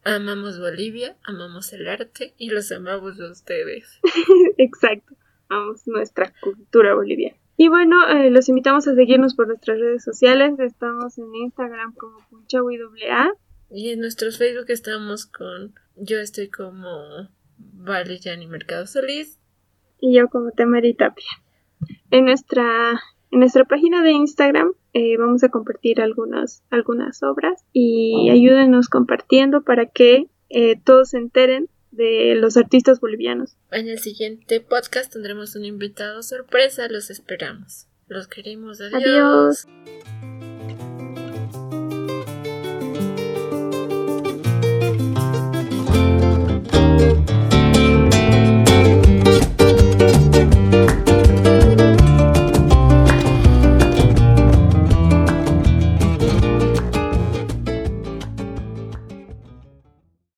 amamos 0.05 0.59
Bolivia, 0.59 1.17
amamos 1.25 1.73
el 1.73 1.89
arte 1.89 2.35
y 2.39 2.51
los 2.51 2.71
amamos 2.73 3.21
a 3.21 3.31
ustedes. 3.31 4.01
Exacto, 4.59 5.15
amamos 5.49 5.87
nuestra 5.87 6.33
cultura 6.41 6.95
boliviana. 6.95 7.37
Y 7.61 7.69
bueno, 7.69 8.09
eh, 8.09 8.31
los 8.31 8.49
invitamos 8.49 8.87
a 8.87 8.95
seguirnos 8.95 9.35
por 9.35 9.49
nuestras 9.49 9.81
redes 9.81 10.05
sociales. 10.05 10.57
Estamos 10.61 11.19
en 11.19 11.35
Instagram 11.35 11.93
como 11.93 12.19
punchawiwa 12.31 12.89
Y 13.71 13.91
en 13.91 13.99
nuestros 13.99 14.39
Facebook 14.39 14.67
estamos 14.69 15.27
con. 15.27 15.75
Yo 15.97 16.19
estoy 16.21 16.51
como 16.51 17.29
Vale 17.57 18.21
y 18.41 18.47
Mercado 18.47 18.87
Solís. 18.87 19.41
Y 20.01 20.17
yo 20.17 20.29
como 20.29 20.53
Temari 20.53 20.95
Tapia. 20.95 21.27
En 22.13 22.27
nuestra, 22.27 23.03
en 23.33 23.41
nuestra 23.41 23.65
página 23.65 24.05
de 24.05 24.13
Instagram 24.13 24.73
eh, 24.92 25.16
vamos 25.16 25.44
a 25.44 25.48
compartir 25.48 26.01
algunas, 26.01 26.62
algunas 26.70 27.22
obras 27.22 27.64
y 27.72 28.31
ayúdenos 28.31 28.88
compartiendo 28.88 29.62
para 29.62 29.87
que 29.87 30.29
eh, 30.48 30.81
todos 30.83 31.11
se 31.11 31.18
enteren 31.18 31.68
de 31.90 32.35
los 32.37 32.57
artistas 32.57 33.01
bolivianos. 33.01 33.57
En 33.70 33.88
el 33.88 33.98
siguiente 33.98 34.61
podcast 34.61 35.12
tendremos 35.12 35.57
un 35.57 35.64
invitado 35.64 36.22
sorpresa, 36.22 36.88
los 36.88 37.11
esperamos. 37.11 37.87
Los 38.09 38.27
queremos. 38.29 38.81
Adiós. 38.81 39.66
Adiós. 39.66 40.48